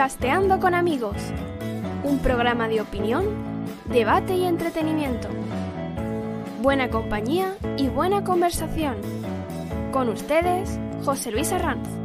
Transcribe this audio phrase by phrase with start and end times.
[0.00, 1.14] Podcasteando con amigos,
[2.04, 3.26] un programa de opinión,
[3.84, 5.28] debate y entretenimiento.
[6.62, 8.96] Buena compañía y buena conversación.
[9.92, 11.99] Con ustedes, José Luis Arranz.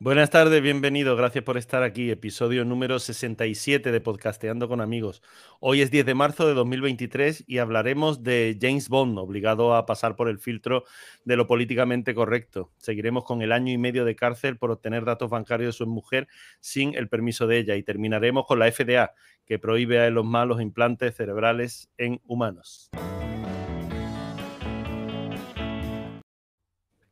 [0.00, 2.08] Buenas tardes, bienvenido, gracias por estar aquí.
[2.12, 5.24] Episodio número 67 de Podcasteando con Amigos.
[5.58, 10.14] Hoy es 10 de marzo de 2023 y hablaremos de James Bond, obligado a pasar
[10.14, 10.84] por el filtro
[11.24, 12.70] de lo políticamente correcto.
[12.76, 16.28] Seguiremos con el año y medio de cárcel por obtener datos bancarios de su mujer
[16.60, 19.14] sin el permiso de ella y terminaremos con la FDA,
[19.46, 22.88] que prohíbe a los malos implantes cerebrales en humanos.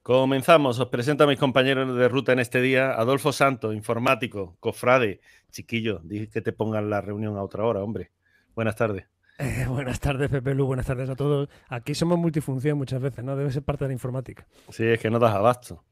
[0.06, 0.78] Comenzamos.
[0.78, 2.92] Os presento a mis compañeros de ruta en este día.
[2.92, 5.18] Adolfo Santos, informático, cofrade.
[5.50, 8.12] Chiquillo, dije que te pongan la reunión a otra hora, hombre.
[8.54, 9.06] Buenas tardes.
[9.40, 10.66] Eh, buenas tardes, Pepe Lu.
[10.66, 11.48] Buenas tardes a todos.
[11.68, 13.34] Aquí somos multifunción muchas veces, ¿no?
[13.34, 14.46] Debe ser parte de la informática.
[14.68, 15.82] Sí, es que no das abasto.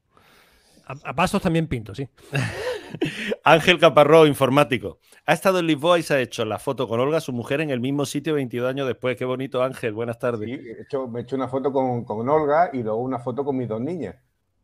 [0.85, 2.07] A, pasos también pinto, sí.
[3.43, 4.99] Ángel Caparró, informático.
[5.25, 7.71] Ha estado en Lisboa y se ha hecho la foto con Olga, su mujer, en
[7.71, 9.17] el mismo sitio 22 años después.
[9.17, 9.93] Qué bonito, Ángel.
[9.93, 10.47] Buenas tardes.
[10.47, 13.67] Sí, hecho, me he hecho una foto con, Olga y luego una foto con mis
[13.67, 14.15] dos niñas.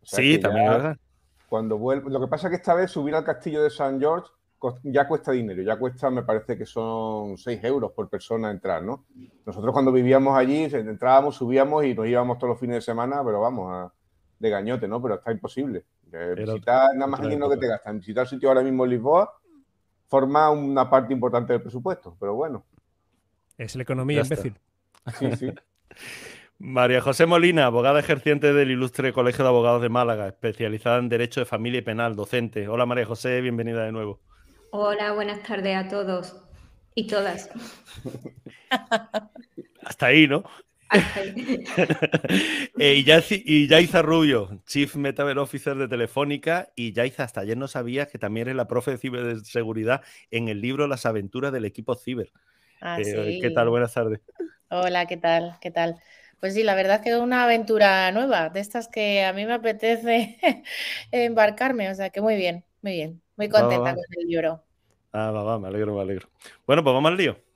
[0.03, 0.97] sí, también, ¿verdad?
[1.49, 2.09] Cuando vuelvo.
[2.09, 4.29] Lo que pasa es que esta vez subir al castillo de San George
[4.83, 9.05] ya cuesta dinero, ya cuesta, me parece que son 6 euros por persona entrar, ¿no?
[9.43, 13.41] Nosotros cuando vivíamos allí, entrábamos, subíamos y nos íbamos todos los fines de semana, pero
[13.41, 13.91] vamos,
[14.37, 15.01] de gañote, ¿no?
[15.01, 15.83] Pero está imposible
[16.35, 17.99] visitar nada más el dinero que te gastan.
[17.99, 19.41] Visitar sitio ahora mismo en Lisboa
[20.07, 22.65] forma una parte importante del presupuesto, pero bueno.
[23.57, 24.59] Es la economía, imbécil.
[25.17, 25.51] Sí, sí.
[26.59, 31.39] María José Molina, abogada ejerciente del Ilustre Colegio de Abogados de Málaga, especializada en Derecho
[31.39, 32.67] de Familia y Penal, docente.
[32.67, 34.19] Hola María José, bienvenida de nuevo.
[34.69, 36.39] Hola, buenas tardes a todos
[36.93, 37.49] y todas.
[39.83, 40.43] Hasta ahí, ¿no?
[42.79, 43.03] eh,
[43.45, 46.69] y, Yaiza Rubio, Chief Metaver Officer de Telefónica.
[46.75, 50.01] Y Yaiza, hasta ayer no sabías que también eres la profe de ciberseguridad
[50.31, 52.31] en el libro Las aventuras del equipo ciber.
[52.81, 53.69] Ah, eh, ¿Qué tal?
[53.69, 54.19] Buenas tardes.
[54.69, 55.57] Hola, ¿qué tal?
[55.61, 55.97] ¿Qué tal?
[56.39, 59.45] Pues sí, la verdad es que es una aventura nueva, de estas que a mí
[59.45, 60.39] me apetece
[61.11, 61.89] embarcarme.
[61.89, 63.21] O sea que muy bien, muy bien.
[63.37, 64.63] Muy contenta con el libro.
[65.13, 66.29] Ah, va, va, me alegro, me alegro.
[66.65, 67.50] Bueno, pues vamos al lío.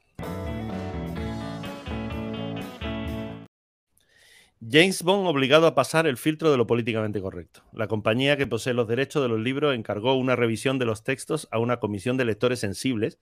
[4.68, 7.62] James Bond obligado a pasar el filtro de lo políticamente correcto.
[7.72, 11.48] La compañía que posee los derechos de los libros encargó una revisión de los textos
[11.52, 13.20] a una comisión de lectores sensibles,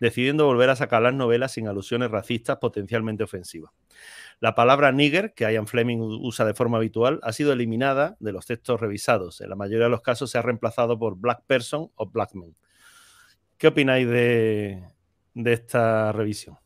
[0.00, 3.72] decidiendo volver a sacar las novelas sin alusiones racistas potencialmente ofensivas.
[4.40, 8.46] La palabra nigger, que Ian Fleming usa de forma habitual, ha sido eliminada de los
[8.46, 9.40] textos revisados.
[9.42, 12.54] En la mayoría de los casos se ha reemplazado por black person o black man.
[13.58, 14.82] ¿Qué opináis de,
[15.34, 16.56] de esta revisión?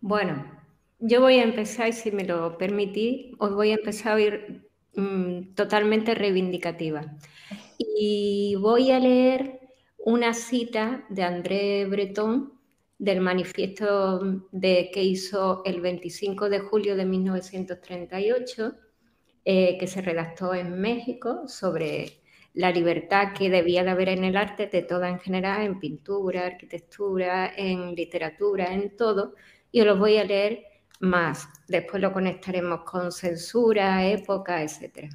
[0.00, 0.63] Bueno,
[1.06, 5.54] yo voy a empezar, si me lo permitís, os voy a empezar a ir mm,
[5.54, 7.02] totalmente reivindicativa.
[7.78, 9.60] Y voy a leer
[9.98, 12.54] una cita de André Breton
[12.98, 18.74] del manifiesto de, que hizo el 25 de julio de 1938,
[19.44, 22.22] eh, que se redactó en México sobre
[22.54, 26.46] la libertad que debía de haber en el arte de toda en general, en pintura,
[26.46, 29.34] arquitectura, en literatura, en todo.
[29.70, 30.64] Y os lo voy a leer
[31.00, 31.48] más.
[31.68, 35.10] Después lo conectaremos con censura, época, etc.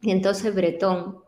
[0.00, 1.18] Y entonces Breton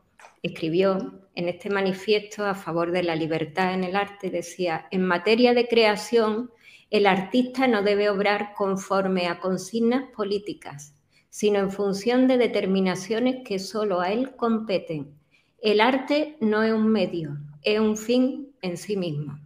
[0.42, 5.54] escribió en este manifiesto a favor de la libertad en el arte, decía, en materia
[5.54, 6.50] de creación,
[6.90, 10.94] el artista no debe obrar conforme a consignas políticas,
[11.28, 15.14] sino en función de determinaciones que solo a él competen.
[15.60, 19.38] El arte no es un medio, es un fin en sí mismo.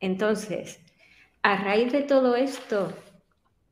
[0.00, 0.80] Entonces,
[1.42, 2.92] a raíz de todo esto,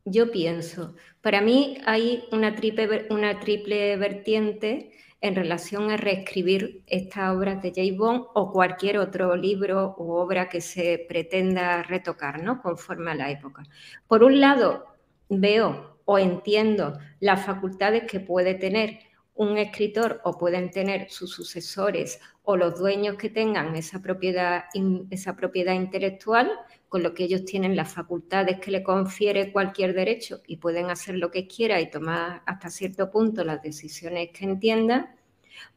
[0.05, 7.37] yo pienso, para mí hay una triple, una triple vertiente en relación a reescribir estas
[7.37, 7.97] obras de J.
[7.97, 12.63] Bond o cualquier otro libro u obra que se pretenda retocar, ¿no?
[12.63, 13.63] Conforme a la época.
[14.07, 14.87] Por un lado,
[15.29, 18.99] veo o entiendo las facultades que puede tener
[19.41, 24.65] un escritor o pueden tener sus sucesores o los dueños que tengan esa propiedad,
[25.09, 26.53] esa propiedad intelectual
[26.91, 31.15] con lo que ellos tienen las facultades que le confiere cualquier derecho y pueden hacer
[31.15, 35.17] lo que quiera y tomar hasta cierto punto las decisiones que entiendan.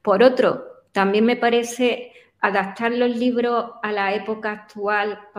[0.01, 2.11] Por otro, también me parece
[2.41, 5.29] adaptar los libros a la época actual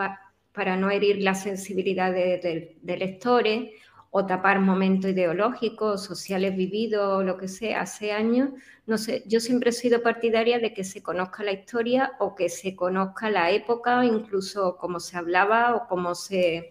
[0.55, 3.69] para no herir la sensibilidad de, de lectores
[4.16, 8.50] o tapar momentos ideológicos, sociales vividos, lo que sea, hace años.
[8.87, 12.49] No sé, yo siempre he sido partidaria de que se conozca la historia o que
[12.49, 16.70] se conozca la época, incluso cómo se hablaba o cómo se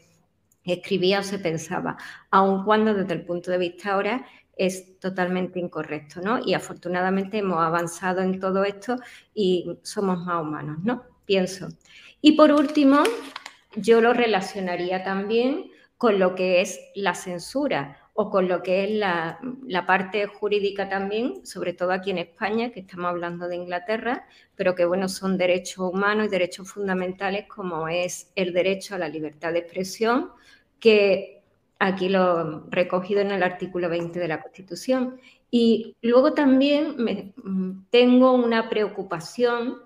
[0.63, 1.97] escribía o se pensaba,
[2.31, 4.25] aun cuando desde el punto de vista ahora
[4.55, 6.39] es totalmente incorrecto, ¿no?
[6.45, 8.95] Y afortunadamente hemos avanzado en todo esto
[9.33, 11.03] y somos más humanos, ¿no?
[11.25, 11.67] Pienso.
[12.21, 13.03] Y por último,
[13.75, 15.72] yo lo relacionaría también
[16.03, 19.39] con lo que es la censura o con lo que es la,
[19.87, 24.27] parte jurídica también, sobre todo aquí en España, que estamos hablando de Inglaterra,
[24.57, 29.07] pero que bueno, son derechos humanos y derechos fundamentales como es el derecho a la
[29.07, 30.31] libertad de expresión,
[30.77, 31.41] que
[31.79, 35.21] aquí lo recogido en el artículo 20 de la Constitución.
[35.49, 37.33] Y luego también me,
[37.91, 39.77] tengo una preocupación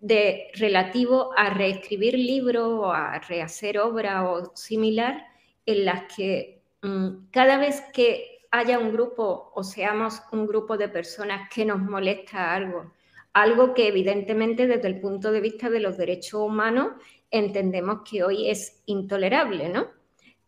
[0.00, 5.35] de relativo a reescribir libros o a rehacer obra o similar
[5.66, 10.88] en las que Mm, cada vez que haya un grupo o seamos un grupo de
[10.88, 12.92] personas que nos molesta algo,
[13.32, 16.92] algo que evidentemente desde el punto de vista de los derechos humanos
[17.30, 19.88] entendemos que hoy es intolerable, ¿no?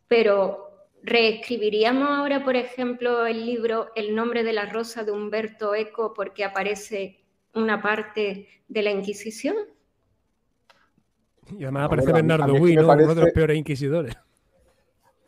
[0.07, 6.13] Pero ¿reescribiríamos ahora, por ejemplo, el libro El nombre de la rosa de Humberto Eco
[6.13, 7.19] porque aparece
[7.53, 9.57] una parte de la Inquisición?
[11.57, 14.15] Y además aparece Bernardo Wynne, uno de los peores inquisidores.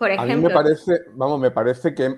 [0.04, 2.18] A mí me parece, vamos, me parece que,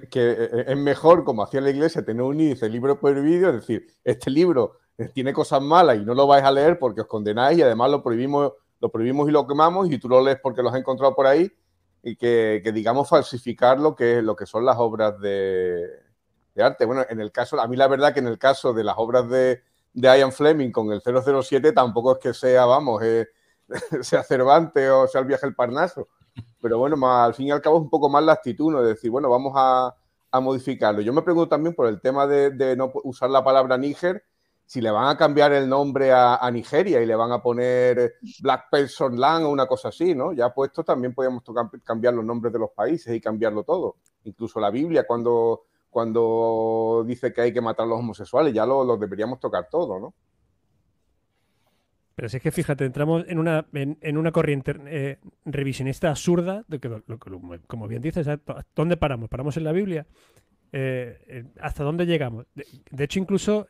[0.68, 4.78] es mejor, como hacía la iglesia, tener un índice libro prohibido, es decir, este libro
[5.14, 8.02] tiene cosas malas y no lo vais a leer porque os condenáis y además lo
[8.02, 11.28] prohibimos, lo prohibimos y lo quemamos y tú lo lees porque lo has encontrado por
[11.28, 11.52] ahí
[12.02, 15.90] y que, digamos falsificar lo que, lo que son las obras de,
[16.58, 16.86] arte.
[16.86, 19.28] Bueno, en el caso, a mí la verdad que en el caso de las obras
[19.28, 19.62] de,
[19.94, 23.28] de Ian Fleming con el 007 tampoco es que sea, vamos, eh,
[24.02, 26.08] sea Cervantes o sea el viaje al Parnaso
[26.64, 28.82] pero bueno, al fin y al cabo es un poco más la actitud, ¿no?
[28.82, 29.94] De decir, bueno, vamos a,
[30.42, 31.02] modificarlo.
[31.02, 34.24] Yo me pregunto también por el tema de, no usar la palabra Níger,
[34.66, 38.70] si le van a cambiar el nombre a, Nigeria y le van a poner Black
[38.72, 40.32] Person Land o una cosa así, ¿no?
[40.32, 41.44] Ya puesto también podríamos
[41.84, 43.98] cambiar los nombres de los países y cambiarlo todo.
[44.24, 48.86] Incluso la Biblia cuando, cuando dice que hay que matar a los homosexuales, ya lo,
[48.86, 50.14] lo deberíamos tocar todo, ¿no?
[52.16, 56.80] Pero si es que fíjate, entramos en una, en, una corriente eh, revisionista absurda, de
[56.80, 56.90] que,
[57.68, 58.28] como bien dices,
[58.76, 59.30] ¿dónde paramos?
[59.30, 60.06] ¿Paramos en la Biblia?
[60.72, 62.46] Eh, eh, ¿Hasta dónde llegamos?
[62.54, 63.68] De, hecho, incluso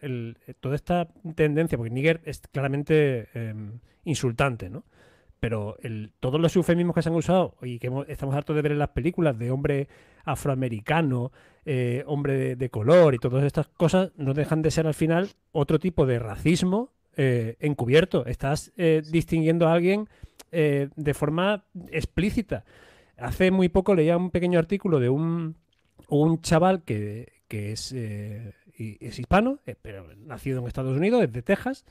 [0.60, 4.84] toda esta tendencia, porque Níger es claramente em, insultante, ¿no?
[5.40, 5.78] Pero
[6.22, 8.90] todos los eufemismos que se han usado y que estamos hartos de ver en las
[8.90, 9.90] películas de hombre
[10.24, 11.34] afroamericano,
[12.06, 16.06] hombre de color y todas estas cosas, no dejan de ser al final otro tipo
[16.06, 20.10] de racismo eh, encubierto, estás eh, distinguiendo a alguien
[20.52, 22.66] eh, de forma explícita.
[23.18, 25.56] Hace muy poco leía un pequeño artículo de un,
[26.08, 31.86] un chaval que, es, es hispano, pero nacido en Estados Unidos, es de Texas,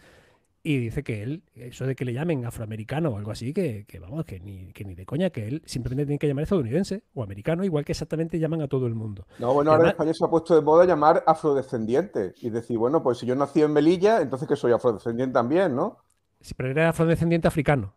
[0.64, 4.24] y dice que él, eso de que le llamen afroamericano o algo así, que, vamos,
[4.24, 7.64] que ni, que ni de coña, que él simplemente tiene que llamar estadounidense o americano,
[7.64, 9.26] igual que exactamente llaman a todo el mundo.
[9.40, 13.02] No, bueno, ahora en España se ha puesto de moda llamar afrodescendiente y decir, bueno,
[13.02, 15.98] pues si yo nací en Melilla, entonces que soy afrodescendiente también, ¿no?
[16.40, 17.94] Sí, pero era afrodescendiente africano.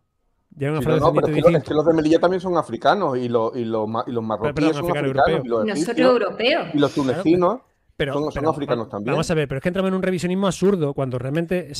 [0.50, 3.88] Ya no, pero es que, los de Melilla también son africanos y los, y los,
[4.06, 5.44] y los marroquíes son africanos.
[5.44, 6.68] Y los Nosotros europeos.
[6.72, 7.60] Y los tunecinos.
[7.96, 9.12] Pero, son, africanos también.
[9.12, 11.72] Vamos a ver, pero es que entramos en un revisionismo absurdo cuando realmente.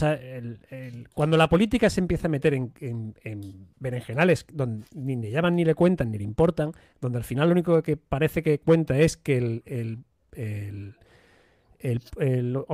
[1.12, 5.64] cuando la política se empieza a meter en, en, berenjenales donde ni le llaman, ni
[5.64, 9.18] le cuentan, ni le importan, donde al final lo único que parece que cuenta es
[9.18, 10.94] que el, el,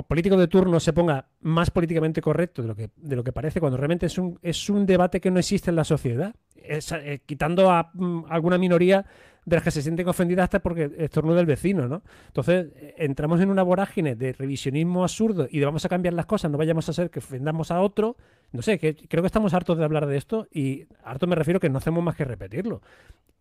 [0.06, 3.58] político de turno se ponga más políticamente correcto de lo que, de lo que parece,
[3.58, 6.34] cuando realmente es un, es un debate que no existe en la sociedad.
[6.64, 9.04] Eh, quitando a mm, alguna minoría
[9.44, 12.02] de las que se sienten ofendidas hasta porque estornuda el vecino, ¿no?
[12.28, 16.50] Entonces, entramos en una vorágine de revisionismo absurdo y de vamos a cambiar las cosas,
[16.50, 18.16] no vayamos a ser que ofendamos a otro.
[18.52, 21.70] No sé, creo que estamos hartos de hablar de esto y harto me refiero que
[21.70, 22.82] no hacemos más que repetirlo.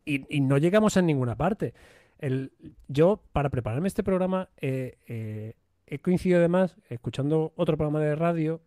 [0.03, 1.74] Y, no llegamos a ninguna parte.
[2.17, 2.51] El,
[2.88, 5.53] yo, para prepararme este programa, eh, eh,
[5.86, 8.62] he coincidido además escuchando otro programa de radio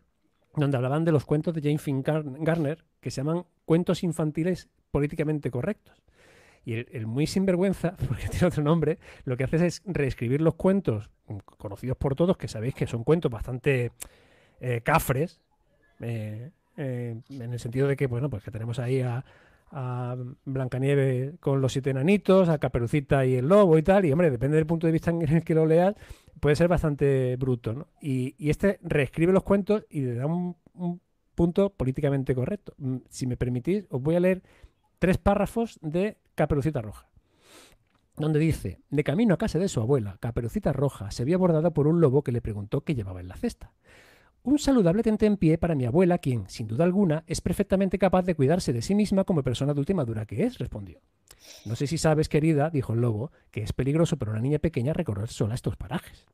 [0.55, 5.51] donde hablaban de los cuentos de Jane Finn Garner que se llaman cuentos infantiles políticamente
[5.51, 6.01] correctos.
[6.65, 11.09] Y el, muy sinvergüenza, porque tiene otro nombre, lo que hace es reescribir los cuentos
[11.57, 13.91] conocidos por todos, que sabéis que son cuentos bastante
[14.59, 15.41] eh, cafres,
[16.01, 19.23] eh, eh, en el sentido de que, bueno, pues que tenemos ahí a,
[19.71, 24.31] a Blancanieves con los siete enanitos, a Caperucita y el lobo y tal, y hombre,
[24.31, 25.95] depende del punto de vista en el que lo leas,
[26.39, 27.87] puede ser bastante bruto, ¿no?
[28.01, 31.01] Y, este reescribe los cuentos y le da un, un
[31.35, 32.73] punto políticamente correcto.
[32.77, 34.41] Mm, si me permitís, os voy a leer
[35.05, 37.07] tres párrafos de Caperucita Roja,
[38.17, 41.85] donde dice, de camino a casa de su abuela, Caperucita Roja se vio abordada por
[41.85, 43.71] un lobo que le preguntó qué llevaba en la cesta.
[44.41, 45.03] Un saludable
[45.37, 48.95] pie para mi abuela, quien, sin duda alguna, es perfectamente capaz de cuidarse de sí
[48.95, 51.01] misma como persona de última dura que es, respondió.
[51.65, 54.93] No sé si sabes, querida, dijo el lobo, que es peligroso para una niña pequeña
[54.93, 56.25] recorrer sola estos parajes.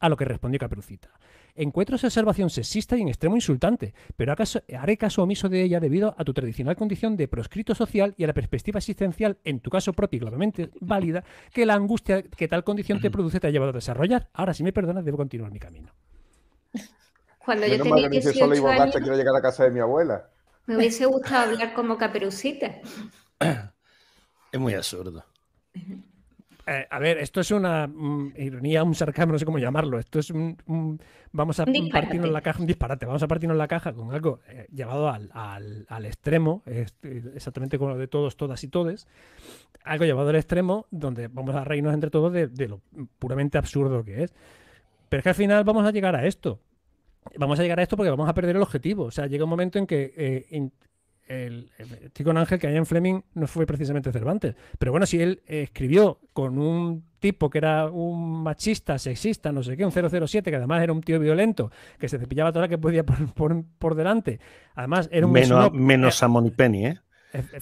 [0.00, 1.08] A lo que respondió Caperucita.
[1.54, 5.78] Encuentro esa observación sexista y en extremo insultante, pero acaso haré caso omiso de ella
[5.78, 9.70] debido a tu tradicional condición de proscrito social y a la perspectiva existencial, en tu
[9.70, 11.22] caso propio y claramente válida,
[11.52, 14.28] que la angustia que tal condición te produce te ha llevado a desarrollar.
[14.32, 15.92] Ahora, si me perdonas, debo continuar mi camino.
[17.44, 20.28] Cuando yo tenía 18 años, quiero llegar a casa de mi abuela.
[20.66, 22.80] Me hubiese gustado hablar como Caperucita.
[24.50, 25.24] Es muy absurdo.
[26.66, 29.98] Eh, a ver, esto es una mm, ironía, un sarcasmo, no sé cómo llamarlo.
[29.98, 30.98] Esto es un.
[31.32, 33.04] vamos a partirnos la caja, un disparate.
[33.04, 36.62] Vamos a partirnos la caja con algo eh, llevado al, al, extremo,
[37.34, 39.06] exactamente como lo de todos, todas y todes.
[39.84, 42.80] Algo llevado al extremo donde vamos a reírnos entre todos de, lo
[43.18, 44.34] puramente absurdo que es.
[45.10, 46.60] Pero es que al final vamos a llegar a esto.
[47.36, 49.04] Vamos a llegar a esto porque vamos a perder el objetivo.
[49.04, 50.70] O sea, llega un momento en que eh,
[51.26, 51.70] el,
[52.02, 54.54] estoy con Ángel que en Fleming no fue precisamente Cervantes.
[54.78, 59.76] Pero bueno, si él escribió con un tipo que era un machista, sexista, no sé
[59.76, 62.78] qué, un 007, que además era un tío violento, que se cepillaba toda la que
[62.78, 64.40] podía por, delante.
[64.74, 66.98] Además, era un menos, menos a Money Penny, ¿eh?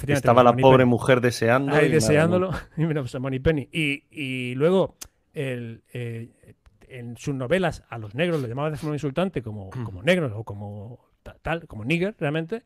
[0.07, 1.81] Estaba la pobre mujer deseando.
[1.81, 3.69] y deseándolo, y menos a Money Penny.
[3.73, 4.97] Y, luego,
[5.33, 6.57] el, eh,
[6.89, 9.85] en sus novelas, a los negros le llamaba de forma insultante como, mm.
[9.85, 11.01] como negros o como
[11.43, 12.65] tal, como nigger, realmente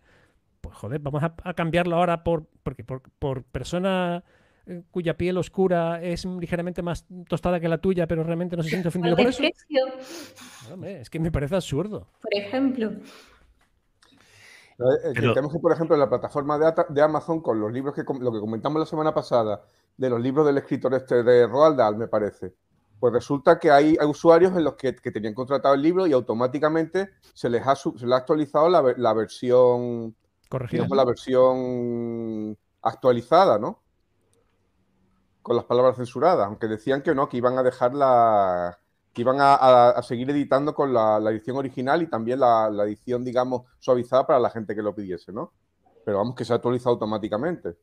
[0.66, 4.25] pues joder, vamos a, cambiarlo ahora por, porque por, persona
[4.66, 8.70] eh, cuya piel oscura es ligeramente más tostada que la tuya, pero realmente no se
[8.70, 9.42] siente ofendido por eso.
[10.85, 12.08] es que me parece absurdo.
[12.20, 12.92] Por ejemplo.
[14.78, 18.32] Eh, tenemos que, por ejemplo, en la plataforma de, Amazon, con los libros que lo
[18.32, 19.62] que comentamos la semana pasada,
[19.96, 22.54] de los libros del escritor este de Roald Dahl, me parece.
[22.99, 27.49] Pues resulta que hay, usuarios en los que, tenían contratado el libro y automáticamente se
[27.49, 30.16] les ha, se les ha actualizado la versión
[30.48, 30.86] Corregida.
[30.90, 33.82] la versión actualizada, ¿no?
[35.42, 38.78] Con las palabras censuradas, aunque decían que no, que iban a dejar la.
[39.12, 44.26] que iban a, seguir editando con la, edición original y también la, edición, digamos, suavizada
[44.26, 45.52] para la gente que lo pidiese, ¿no?
[46.04, 47.76] Pero vamos, que se actualiza automáticamente.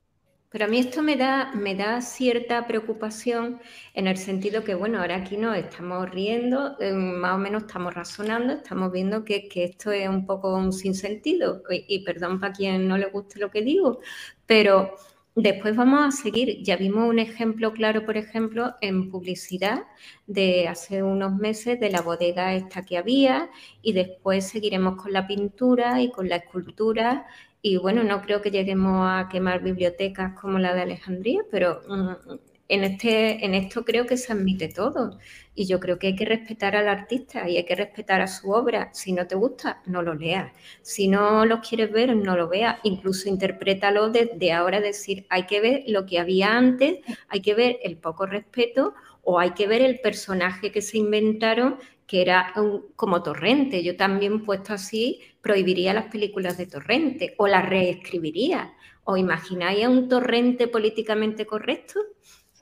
[0.53, 3.59] Pero a mí esto me da, me da cierta preocupación
[3.95, 7.91] en el sentido que, bueno, ahora aquí nos estamos riendo, eh, más o menos estamos
[7.95, 11.63] razonando, estamos viendo que, esto es un poco un sinsentido.
[11.71, 13.99] Y, y perdón para quien no le guste lo que digo,
[14.45, 14.93] pero
[15.35, 16.61] Después vamos a seguir.
[16.61, 19.85] Ya vimos un ejemplo claro, por ejemplo, en publicidad
[20.27, 23.49] de hace unos meses de la bodega esta que había
[23.81, 27.25] y después seguiremos con la pintura y con la escultura
[27.65, 32.33] y bueno, no creo que lleguemos a quemar bibliotecas como la de Alejandría, pero mm,
[32.67, 35.17] en, este, en esto creo que se admite todo.
[35.55, 38.51] Y yo creo que hay que respetar al artista y hay que respetar a su
[38.51, 38.89] obra.
[38.93, 40.51] Si no te gusta, no lo leas.
[40.81, 42.79] Si no lo quieres ver, no lo veas.
[42.83, 47.79] Incluso interprétalo desde ahora, decir, hay que ver lo que había antes, hay que ver
[47.83, 52.53] el poco respeto o hay que ver el personaje que se inventaron que era
[52.95, 53.83] como Torrente.
[53.83, 58.73] Yo también, puesto así, prohibiría las películas de Torrente o las reescribiría.
[59.05, 61.99] ¿O imagináis un Torrente políticamente correcto?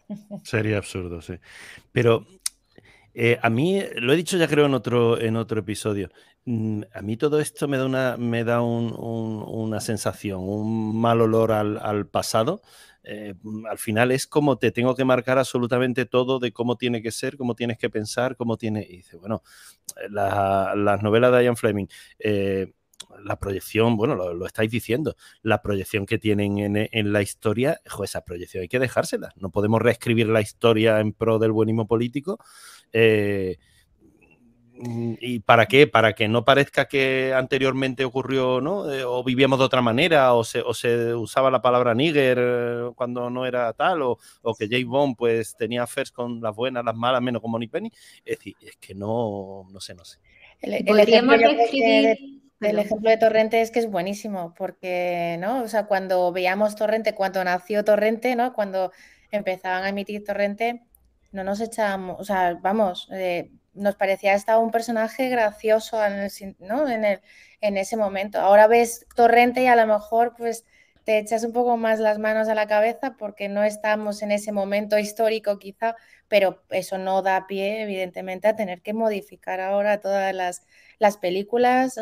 [0.43, 1.33] Sería absurdo, sí.
[1.91, 2.25] Pero
[3.13, 6.09] eh, a mí, lo he dicho ya creo en otro, en otro episodio,
[6.45, 11.51] mm, a mí todo esto me da una, me da una sensación, un mal olor
[11.51, 12.61] al, al pasado
[13.03, 17.01] eh, mm, al final es como te tengo que marcar absolutamente todo de cómo tiene
[17.01, 18.85] que ser, cómo tienes que pensar, cómo tiene...
[18.87, 19.43] Y dice, bueno,
[19.97, 21.87] eh, las novelas de Ian Fleming,
[22.19, 22.73] eh,
[23.23, 28.61] la proyección, bueno, lo, estáis diciendo, la proyección que tienen en, la historia, esa proyección
[28.61, 29.33] hay que dejársela.
[29.35, 32.39] No podemos reescribir la historia en pro del buenismo político.
[34.73, 35.85] ¿Y para qué?
[35.85, 38.91] Para que no parezca que anteriormente ocurrió, ¿no?
[38.91, 40.63] Eh, o vivíamos de otra manera, o se,
[41.13, 44.17] usaba la palabra nigger eh, cuando no era tal, o,
[44.57, 47.91] que Jay Bond pues tenía affairs con las buenas, las malas, menos con Money Penny.
[48.25, 50.17] Es decir, es que no, no sé, no sé.
[50.61, 52.17] El, ejemplo de,
[52.61, 55.63] el ejemplo de Torrente es que es buenísimo, porque, ¿no?
[55.63, 58.53] O sea, cuando veíamos Torrente, cuando nació Torrente, ¿no?
[58.53, 58.91] Cuando
[59.31, 60.81] empezaban a emitir Torrente,
[61.31, 66.29] no nos echábamos, o sea, vamos, eh, nos parecía hasta un personaje gracioso en,
[67.61, 68.39] en, ese momento.
[68.39, 70.65] Ahora ves Torrente y a lo mejor pues
[71.03, 74.51] te echas un poco más las manos a la cabeza porque no estamos en ese
[74.51, 75.95] momento histórico quizá,
[76.27, 80.65] pero eso no da pie evidentemente a tener que modificar ahora todas las,
[80.99, 81.99] las películas.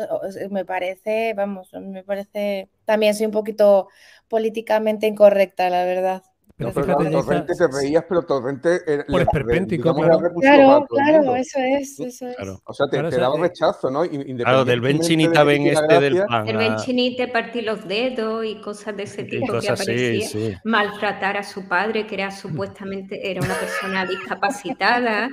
[0.50, 3.88] Me parece, vamos, me parece, también soy un poquito
[4.28, 6.22] políticamente incorrecta, la verdad.
[6.60, 8.80] Pero fíjate, Torrente te reías, pero Torrente.
[9.08, 10.20] Por esperpéntico, claro.
[10.40, 11.98] Claro, claro, eso es.
[11.98, 12.36] Eso es.
[12.64, 14.02] O sea, te, te daba un rechazo, ¿no?
[14.36, 16.46] Claro, del Benchinita ven este del pan.
[16.46, 20.60] El Benchinita partí los dedos y cosas de ese tipo que aparecía.
[20.64, 25.30] Maltratar a su padre, que era supuestamente era una persona discapacitada.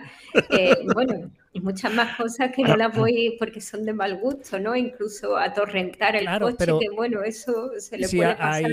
[0.50, 4.60] Eh, bueno, y muchas más cosas que no las voy porque son de mal gusto,
[4.60, 4.75] ¿no?
[4.75, 8.72] Incluso atorrentar el coche, que bueno, eso se le puede pasar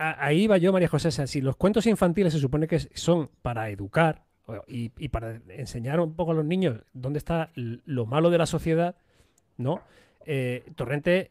[0.00, 1.10] ahí va yo, María José.
[1.26, 4.24] si los cuentos infantiles se supone que son para educar
[4.66, 8.96] y, para enseñar un poco a los niños dónde está lo malo de la sociedad,
[9.56, 9.80] ¿no?
[10.26, 11.30] Eh, Torrente,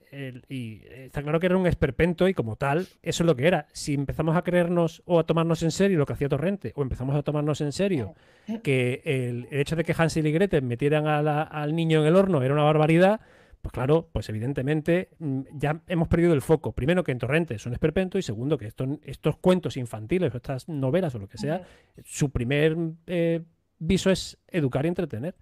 [0.50, 3.68] y está claro que era un esperpento y como tal, eso es lo que era.
[3.72, 7.16] Si empezamos a creernos o a tomarnos en serio lo que hacía Torrente, o empezamos
[7.16, 8.16] a tomarnos en serio
[8.64, 12.54] que el, hecho de que Hansel y Gretel metieran al niño en el horno era
[12.54, 13.22] una barbaridad,
[13.62, 16.72] pues claro, pues evidentemente mm, ya hemos perdido el foco.
[16.72, 20.38] Primero que en Torrente es un esperpento y segundo que estos, estos cuentos infantiles o
[20.38, 21.63] estas novelas o lo que sea,
[22.06, 23.44] su primer eh,
[23.78, 25.36] viso es educar y entretener.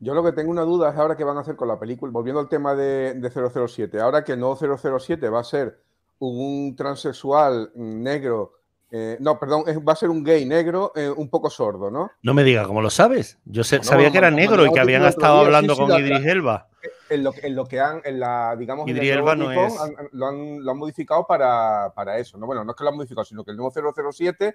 [0.00, 2.12] Yo lo que tengo una duda es ahora qué van a hacer con la película,
[2.12, 5.80] volviendo al tema de, 007, ahora que nuevo 007 va a ser
[6.18, 8.52] un transexual negro
[8.96, 12.12] eh, no, perdón, va a ser un gay negro eh, un poco sordo, ¿no?
[12.22, 13.40] No me diga, ¿cómo lo sabes?
[13.44, 16.68] Yo sabía que era negro y que habían estado hablando con Idris Elba.
[17.10, 19.74] En lo, que han, en la, digamos, Idris Elba no es...
[20.12, 22.46] lo, han, modificado para, eso, ¿no?
[22.46, 23.72] Bueno, no es que lo han modificado, sino que el nuevo
[24.12, 24.54] 007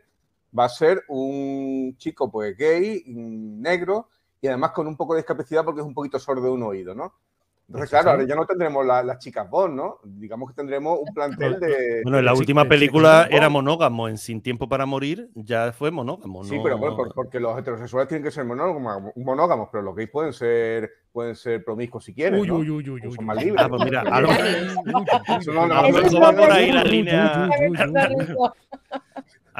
[0.57, 4.07] va a ser un chico, pues, gay, negro,
[4.39, 6.95] y además con un poco de discapacidad porque es un poquito sordo de un oído,
[6.95, 7.13] ¿no?
[7.69, 9.99] Entonces, claro, ahora ya no tendremos las chicas Bond, ¿no?
[10.03, 12.01] Digamos que tendremos un plantel de.
[12.01, 16.43] Bueno, en la última película era monógamo, en Sin Tiempo para Morir ya fue monógamo.
[16.43, 20.33] Sí, pero bueno, porque los heterosexuales tienen que ser monógamos, monógamos pero los gays pueden
[20.33, 22.39] ser, pueden ser promiscuos si quieren.
[22.39, 23.11] Uy, uy, uy, uy, uy.
[23.13, 23.63] Son más libres.
[23.63, 24.31] Ah, pues mira, algo.
[25.53, 27.49] no, va por ahí la línea.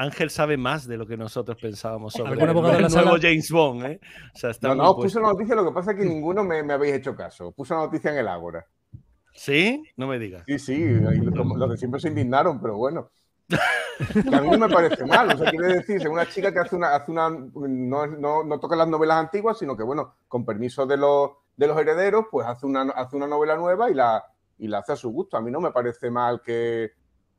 [0.00, 3.84] Ángel sabe más de lo que nosotros pensábamos sobre el, nuevo James Bond.
[3.84, 4.00] ¿eh?
[4.62, 7.52] no, no, puse una noticia, lo que pasa es que ninguno me, habéis hecho caso.
[7.52, 8.66] Puse una noticia en el Ágora.
[9.34, 9.82] ¿Sí?
[9.96, 10.44] No me digas.
[10.46, 13.10] Sí, sí, los que siempre se indignaron, pero bueno.
[14.32, 15.34] a mí no me parece mal.
[15.34, 18.76] O sea, quiere decir, una chica que hace una, hace una no, no, no, toca
[18.76, 22.64] las novelas antiguas, sino que, bueno, con permiso de los, de los herederos, pues hace
[22.64, 24.24] una, hace una novela nueva y la,
[24.56, 25.36] y la hace a su gusto.
[25.36, 26.92] A mí no me parece mal que,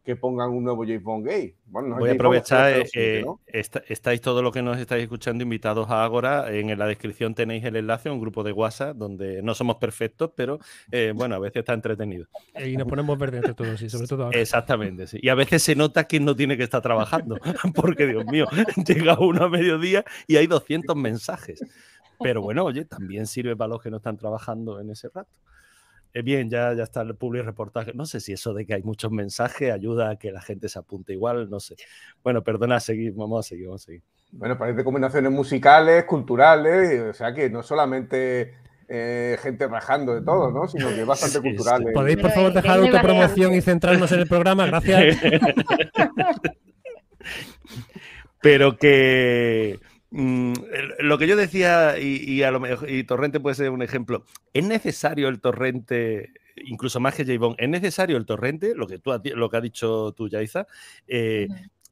[0.04, 1.56] que pongan un nuevo James Bond gay.
[1.66, 3.24] Voy a aprovechar, eh, eh,
[3.88, 6.52] estáis todos los que nos estáis escuchando invitados a Agora.
[6.52, 10.32] En la descripción tenéis el enlace a un grupo de WhatsApp donde no somos perfectos,
[10.36, 10.60] pero
[10.92, 12.28] eh, bueno, a veces está entretenido.
[12.66, 14.40] Y nos ponemos verdes entre todos, y sobre todo ahora.
[14.40, 15.20] Exactamente, sí.
[15.22, 17.38] Y a veces se nota que no tiene que estar trabajando,
[17.76, 18.48] porque Dios mío,
[18.86, 21.64] llega uno a mediodía y hay 200 mensajes.
[22.20, 25.30] Pero bueno, oye, también sirve para los que no están trabajando en ese rato.
[26.14, 27.94] Eh, bien, ya, ya está el public reportaje.
[27.94, 30.80] No sé si eso de que hay muchos mensajes ayuda a que la gente se
[30.80, 31.76] apunte igual, no sé.
[32.24, 34.02] Bueno, perdona, seguir, vamos a seguir, vamos a seguir.
[34.34, 38.54] Bueno, parece combinaciones musicales, culturales, o sea que no solamente
[38.88, 40.68] eh, gente rajando de todo, ¿no?
[40.68, 41.94] Sino que bastante culturales.
[41.94, 44.66] ¿Podéis, por favor, dejar autopromoción y centrarnos en el programa?
[44.66, 45.18] Gracias.
[48.42, 49.80] Pero que
[50.12, 50.54] Mm,
[51.00, 54.66] lo que yo decía, y, a lo mejor, y Torrente puede ser un ejemplo, ¿es
[54.66, 56.34] necesario el torrente,
[56.66, 60.12] incluso más que J-Bone, es necesario el torrente, lo que, tú, lo que ha dicho
[60.12, 60.68] tú, Yaiza,
[61.08, 61.48] eh,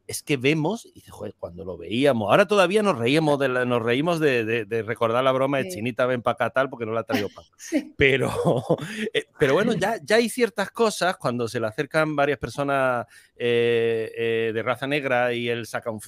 [0.10, 4.20] es que vemos, y joder, cuando lo veíamos, ahora todavía nos reímos de, nos reímos
[4.20, 7.46] de, recordar la broma de Chinita ven para acá tal porque no la traído pan.
[7.96, 8.32] Pero,
[9.14, 13.06] eh, pero bueno, ya, ya hay ciertas cosas cuando se le acercan varias personas
[13.36, 16.00] eh, eh, de raza negra y él saca un,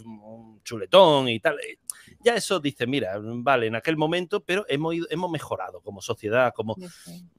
[0.64, 1.58] chuletón y tal.
[2.24, 6.76] Ya eso dice, mira, vale, en aquel momento, pero hemos, hemos mejorado como sociedad, como,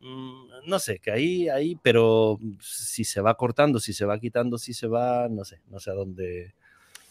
[0.00, 4.58] mm, no sé, que ahí, ahí, pero si se va cortando, si se va quitando,
[4.58, 6.54] si se va, no sé, no sé a dónde.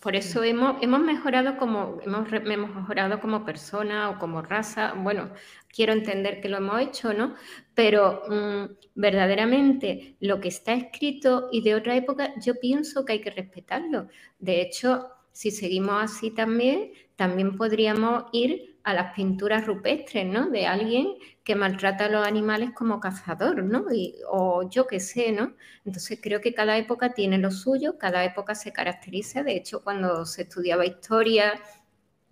[0.02, 4.94] Por eso hemos, hemos mejorado como hemos, hemos mejorado como persona o como raza.
[4.94, 5.30] Bueno,
[5.70, 7.36] quiero entender que lo hemos hecho, ¿no?
[7.76, 13.22] Pero mm, verdaderamente lo que está escrito y de otra época, yo pienso que hay
[13.22, 14.08] que respetarlo.
[14.40, 20.50] De hecho, si seguimos así también, también podríamos ir a las pinturas rupestres, ¿no?
[20.50, 23.86] De alguien que maltrata a los animales como cazador, ¿no?
[24.30, 25.54] o yo qué sé, ¿no?
[25.86, 29.44] Entonces creo que cada época tiene lo suyo, cada época se caracteriza.
[29.44, 31.54] De hecho, cuando se estudiaba historia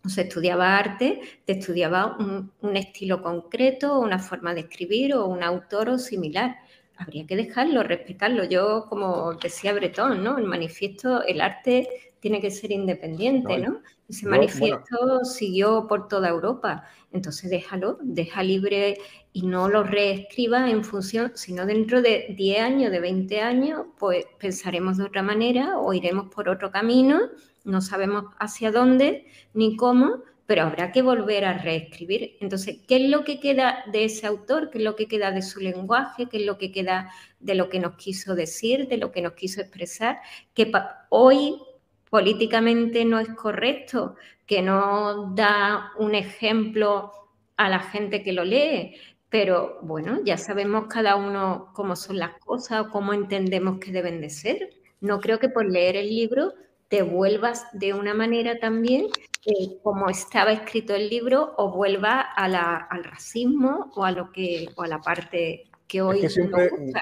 [0.03, 5.27] o se estudiaba arte, te estudiaba un, un estilo concreto, una forma de escribir o
[5.27, 6.57] un autor o similar.
[6.99, 8.43] Habría que dejarlo, respetarlo.
[8.43, 10.37] Yo, como decía Bretón, ¿no?
[10.37, 11.87] El manifiesto, el arte
[12.19, 13.81] tiene que ser independiente, ¿no?
[14.09, 16.83] Ese manifiesto siguió por toda Europa.
[17.11, 18.97] Entonces déjalo, deja libre
[19.31, 24.25] y no lo reescriba en función, sino dentro de 10 años, de 20 años, pues
[24.37, 27.19] pensaremos de otra manera o iremos por otro camino,
[27.63, 32.35] no sabemos hacia dónde ni cómo, pero habrá que volver a reescribir.
[32.41, 34.71] Entonces, ¿qué es lo que queda de ese autor?
[34.71, 36.27] ¿Qué es lo que queda de su lenguaje?
[36.27, 39.33] ¿Qué es lo que queda de lo que nos quiso decir, de lo que nos
[39.33, 40.17] quiso expresar?
[40.55, 40.71] Que
[41.09, 41.61] hoy
[42.09, 44.15] políticamente no es correcto,
[44.47, 47.11] que no da un ejemplo
[47.55, 48.95] a la gente que lo lee,
[49.29, 54.19] pero bueno, ya sabemos cada uno cómo son las cosas o cómo entendemos que deben
[54.19, 54.71] de ser.
[54.99, 56.55] No creo que por leer el libro
[56.89, 59.07] te vuelvas de una manera también
[59.45, 64.83] eh, como estaba escrito el libro o vuelva al racismo o a lo que o
[64.83, 66.27] a la parte que hoy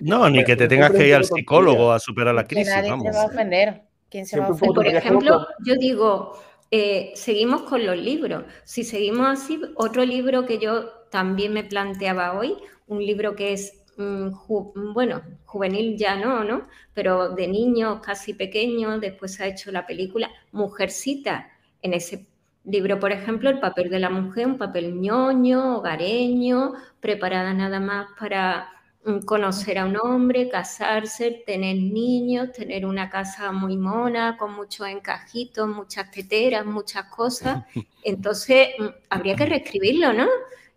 [0.02, 2.68] no, ni que te tengas que ir al psicólogo a superar la crisis.
[2.68, 3.08] nadie vamos.
[3.14, 3.82] va a ofender.
[4.10, 4.76] ¿Quién se va a ofender?
[4.76, 6.40] Por ejemplo, yo digo,
[6.72, 8.44] eh, seguimos con los libros.
[8.64, 12.56] Si seguimos así, otro libro que yo también me planteaba hoy,
[12.88, 16.68] un libro que es, mm, bueno, juvenil ya no, ¿no?
[16.94, 21.50] Pero de niños casi pequeños, después se ha hecho la película Mujercita.
[21.82, 22.26] En ese
[22.64, 28.08] libro, por ejemplo, el papel de la mujer, un papel ñoño, hogareño, preparada nada más
[28.20, 28.70] para
[29.06, 34.88] mm, conocer a un hombre, casarse, tener niños, tener una casa muy mona, con muchos
[34.88, 37.64] encajitos, muchas teteras, muchas cosas.
[38.04, 40.28] Entonces, mm, habría que reescribirlo, ¿no?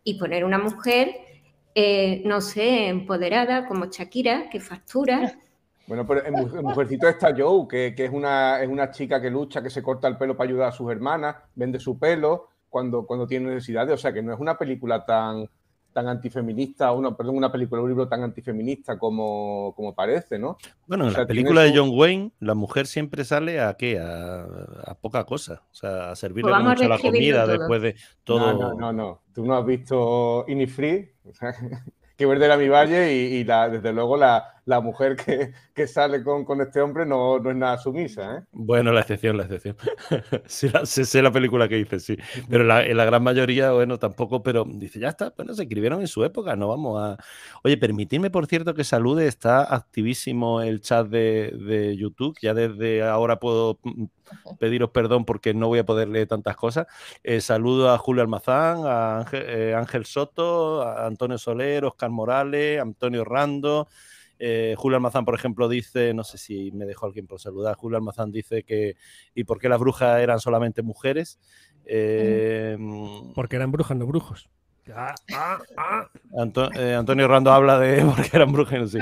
[0.05, 1.15] y poner una mujer,
[1.75, 5.39] eh, no sé, empoderada como Shakira, que factura.
[5.91, 9.71] Bueno, pero en, Mujercito está Joe, que, es, una, es una chica que lucha, que
[9.71, 13.49] se corta el pelo para ayudar a sus hermanas, vende su pelo cuando, cuando tiene
[13.49, 13.95] necesidades.
[13.95, 15.49] O sea, que no es una película tan,
[15.93, 20.57] tan antifeminista, una, perdón, una película, un libro tan antifeminista como, como parece, ¿no?
[20.87, 23.99] Bueno, en la película de John Wayne, la mujer siempre sale a qué?
[23.99, 25.63] A, poca cosa.
[25.71, 28.53] O sea, a servirle pues mucho la comida después de todo.
[28.53, 29.23] No, no, no, no.
[29.35, 31.15] Tú no has visto Inifree.
[32.17, 36.23] Que ver a mi valle y, la, desde luego la, la mujer que, que, sale
[36.23, 38.39] con, con este hombre no, no, es nada sumisa.
[38.39, 38.43] ¿eh?
[38.53, 39.77] Bueno, la excepción, la excepción.
[40.47, 42.17] sí, la, sé, la película que dice, sí.
[42.49, 46.01] Pero la, en la gran mayoría, bueno, tampoco, pero dice, ya está, bueno, se escribieron
[46.01, 47.17] en su época, no vamos a...
[47.63, 53.03] Oye, permitidme, por cierto, que salude, está activísimo el chat de, de YouTube, ya desde
[53.03, 53.79] ahora puedo
[54.59, 56.87] pediros perdón porque no voy a poder leer tantas cosas.
[57.23, 62.81] Eh, saludo a Julio Almazán, a Ángel, eh, Ángel, Soto, a Antonio Soler, Oscar Morales,
[62.81, 63.89] Antonio Rando.
[64.43, 67.99] Eh, Julio Almazán, por ejemplo, dice, no sé si me dejó alguien por saludar, Julio
[67.99, 68.97] Almazán dice que,
[69.35, 71.39] ¿y por qué las brujas eran solamente mujeres?
[73.35, 74.49] porque eran brujas, no brujos.
[74.95, 76.09] Ah, ah, ah.
[76.77, 78.97] Eh, Antonio Rando habla de, porque eran brujos,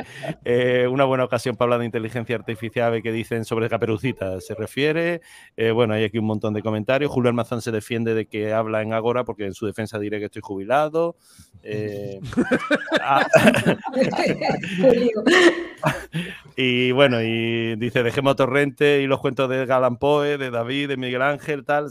[0.45, 5.21] eh, una buena ocasión para hablar de inteligencia artificial que dicen sobre Caperucita se refiere.
[5.57, 7.11] Eh, bueno, hay aquí un montón de comentarios.
[7.11, 10.27] Julio Almazán se defiende de que habla en Agora porque en su defensa diré que
[10.27, 11.17] estoy jubilado.
[16.57, 20.97] y bueno, y dice, dejemos Torrente y los cuentos de Galan Poe, de David, de
[20.97, 21.91] Miguel Ángel, tal.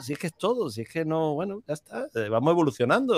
[0.00, 3.15] si es que es todo, si es que no, bueno, ya está, vamos evolucionando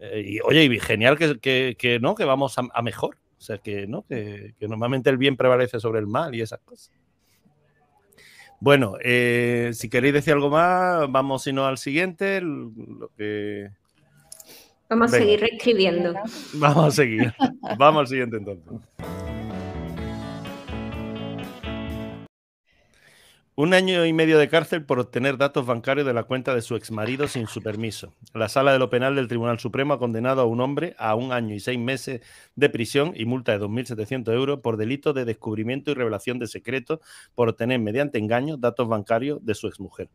[0.00, 3.16] eh, y oye, y genial que, no, que vamos a, mejor.
[3.38, 4.02] O sea, que, ¿no?
[4.06, 6.92] Que, normalmente el bien prevalece sobre el mal y esas cosas.
[8.60, 12.40] Bueno, eh, si queréis decir algo más, vamos si no al siguiente.
[12.40, 13.70] Lo que...
[14.88, 16.14] Vamos a seguir reescribiendo.
[16.54, 17.34] Vamos a seguir.
[17.78, 19.41] vamos al siguiente entonces.
[23.54, 26.74] Un año y medio de cárcel por obtener datos bancarios de la cuenta de su
[26.74, 28.14] exmarido sin su permiso.
[28.32, 31.32] La sala de lo penal del Tribunal Supremo ha condenado a un hombre a un
[31.32, 32.22] año y seis meses
[32.56, 37.00] de prisión y multa de 2.700 euros por delito de descubrimiento y revelación de secretos
[37.34, 40.08] por obtener mediante engaño datos bancarios de su exmujer.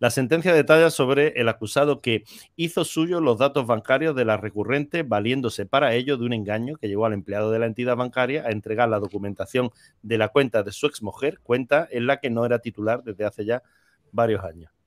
[0.00, 2.24] La sentencia detalla sobre el acusado que
[2.56, 6.88] hizo suyo los datos bancarios de la recurrente, valiéndose para ello de un engaño que
[6.88, 10.72] llevó al empleado de la entidad bancaria a entregar la documentación de la cuenta de
[10.72, 13.62] su exmujer, cuenta en la que no era titular desde hace ya
[14.10, 14.79] varios años.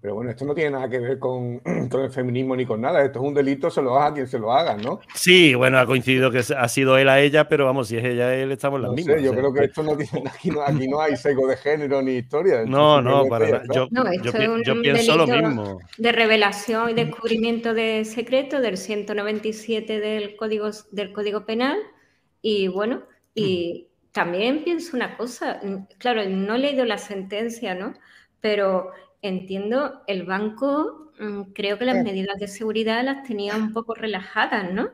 [0.00, 3.04] Pero bueno, esto no tiene nada que ver con, el feminismo ni con nada.
[3.04, 5.00] Esto es un delito, se lo haga quien se lo haga, ¿no?
[5.14, 8.28] Sí, bueno, ha coincidido que ha sido él a ella, pero vamos, si es ella
[8.28, 9.22] a él, estamos en las mismas.
[9.22, 12.12] yo creo que esto no tiene, aquí no, aquí no hay sesgo de género ni
[12.12, 12.64] historia.
[12.64, 13.88] No, no, para Yo,
[14.62, 15.80] yo, pienso lo mismo.
[15.98, 21.78] De revelación y descubrimiento de secreto del 197 del Código, del código Penal.
[22.42, 23.02] Y bueno,
[23.34, 24.12] y mm.
[24.12, 25.60] también pienso una cosa,
[25.98, 27.92] claro, no he leído la sentencia, ¿no?
[28.40, 33.94] Pero entiendo, el banco mm, creo que las medidas de seguridad las tenía un poco
[33.94, 34.90] relajadas, ¿no?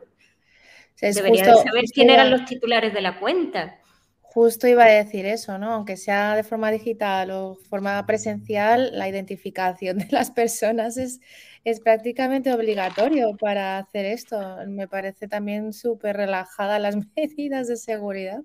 [1.01, 3.79] Debería saber quién eran los titulares de la cuenta.
[4.21, 5.73] Justo iba a decir eso, ¿no?
[5.73, 11.21] Aunque sea de forma digital o forma presencial, la identificación de las personas es,
[11.65, 14.39] es prácticamente obligatorio para hacer esto.
[14.69, 18.43] Me parece también súper relajada las medidas de seguridad.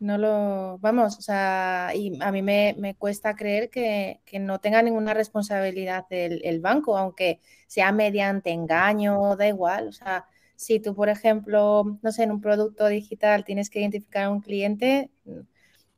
[0.00, 5.14] No lo, vamos, o sea, y a mí me, cuesta creer que, no tenga ninguna
[5.14, 10.26] responsabilidad el, el banco, aunque sea mediante engaño, da igual, o sea,
[10.56, 14.40] si tú, por ejemplo, no sé, en un producto digital tienes que identificar a un
[14.40, 15.10] cliente,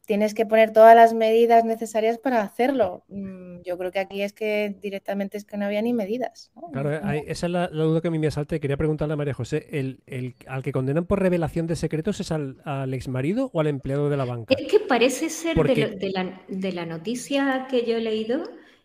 [0.07, 3.05] tienes que poner todas las medidas necesarias para hacerlo.
[3.09, 6.53] Mm, yo creo que aquí es que directamente es que no había ni medidas.
[6.73, 9.35] Claro, esa es la, duda que a mí me asalta y quería preguntarle a María
[9.35, 10.01] José, ¿el,
[10.47, 12.57] ¿al que condenan por revelación de secretos es al,
[12.95, 14.55] ex marido o al empleado de la banca?
[14.57, 18.45] Es que parece ser de, la, de, la, noticia que yo he leído,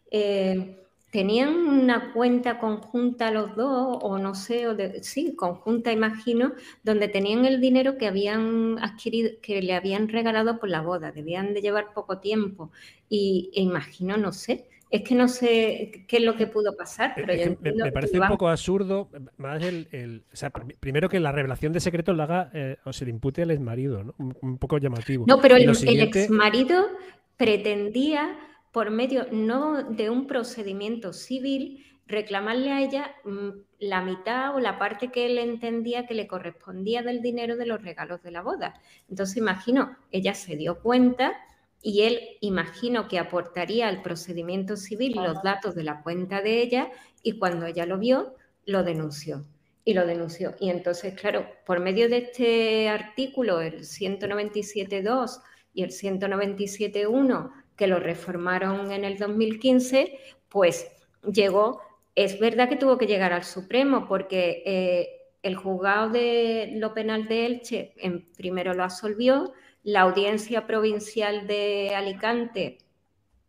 [0.09, 0.80] eh,
[1.11, 7.09] tenían una cuenta conjunta los dos, o no sé, o de, sí, conjunta imagino, donde
[7.09, 11.61] tenían el dinero que habían adquirido, que le habían regalado por la boda, debían de
[11.61, 12.71] llevar poco tiempo.
[13.09, 17.13] Y e imagino, no sé, es que no sé qué es lo que pudo pasar,
[17.15, 21.81] pero me, parece un poco absurdo, más el, o sea, primero que la revelación de
[21.81, 24.15] secretos la haga eh, o se le impute al exmarido, ¿no?
[24.17, 25.25] Un, poco llamativo.
[25.27, 26.87] No, pero el, el exmarido
[27.35, 28.37] pretendía
[28.71, 34.77] por medio no de un procedimiento civil, reclamarle a ella mm, la mitad o la
[34.77, 38.79] parte que él entendía que le correspondía del dinero de los regalos de la boda.
[39.09, 41.33] Entonces, imagino, ella se dio cuenta
[41.81, 46.91] y él, imagino que aportaría al procedimiento civil los datos de la cuenta de ella
[47.23, 49.43] y cuando ella lo vio, lo denunció.
[49.83, 50.53] Y lo denunció.
[50.59, 55.41] Y entonces, claro, por medio de este artículo, el 197.2
[55.73, 60.91] y el 197.1, que lo reformaron en el 2015, pues
[61.31, 61.81] llegó,
[62.15, 65.09] es verdad que tuvo que llegar al Supremo porque eh,
[65.43, 69.53] el juzgado de lo penal de Elche en, primero lo absolvió,
[69.83, 72.77] la audiencia provincial de Alicante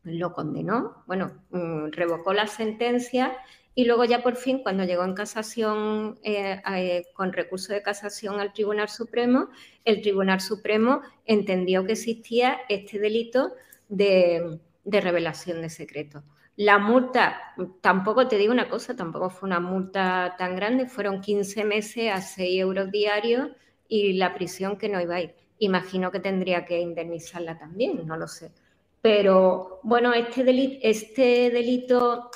[0.03, 3.37] lo condenó, bueno, mm, revocó la sentencia
[3.75, 8.39] y luego ya por fin, cuando llegó en casación, eh, eh, con recurso de casación
[8.39, 9.49] al Tribunal Supremo,
[9.85, 13.53] el Tribunal Supremo entendió que existía este delito
[13.93, 16.25] de, revelación de secretos.
[16.57, 21.65] La multa, tampoco te digo una cosa, tampoco fue una multa tan grande, fueron 15
[21.65, 23.51] meses a 6 euros diarios
[23.89, 25.35] y la prisión que no iba a ir.
[25.59, 28.53] Imagino que tendría que indemnizarla también, no lo sé.
[29.01, 32.31] Pero bueno, este delito, este delito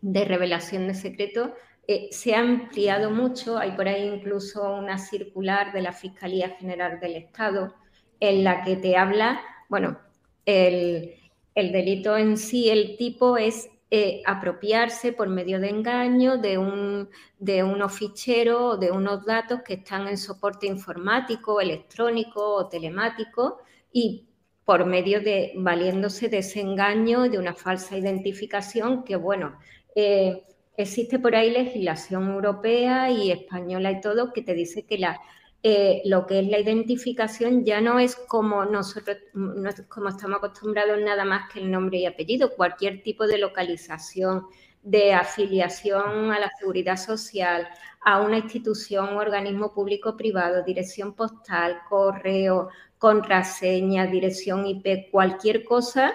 [0.00, 1.50] de revelación de secretos
[1.88, 3.58] eh, se ha ampliado mucho.
[3.58, 7.74] Hay por ahí incluso una circular de la Fiscalía General del Estado
[8.20, 9.98] en la que te habla, bueno,
[10.46, 11.12] el,
[11.54, 17.62] delito en sí, el tipo es eh, apropiarse por medio de engaño de, un, de
[17.62, 23.58] unos ficheros o de unos datos que están en soporte informático, electrónico o telemático
[23.92, 24.26] y
[24.64, 29.58] por medio de, valiéndose de ese engaño, de una falsa identificación, que bueno,
[29.94, 30.42] eh,
[30.76, 35.20] existe por ahí legislación europea y española y todo que te dice que la,
[35.68, 40.36] eh, lo que es la identificación ya no es como nosotros, no es como estamos
[40.36, 44.46] acostumbrados nada más que el nombre y apellido, cualquier tipo de localización,
[44.84, 47.66] de afiliación a la seguridad social,
[48.00, 56.12] a una institución, organismo público privado, dirección postal, correo, contraseña, dirección IP, cualquier cosa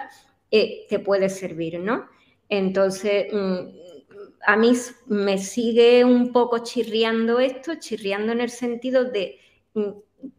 [0.50, 2.08] eh, te puede servir, ¿no?
[2.48, 3.81] Entonces, mm,
[4.46, 4.72] a mí
[5.06, 9.38] me sigue un poco chirriando esto, chirriando en el sentido de
[9.74, 9.90] mm,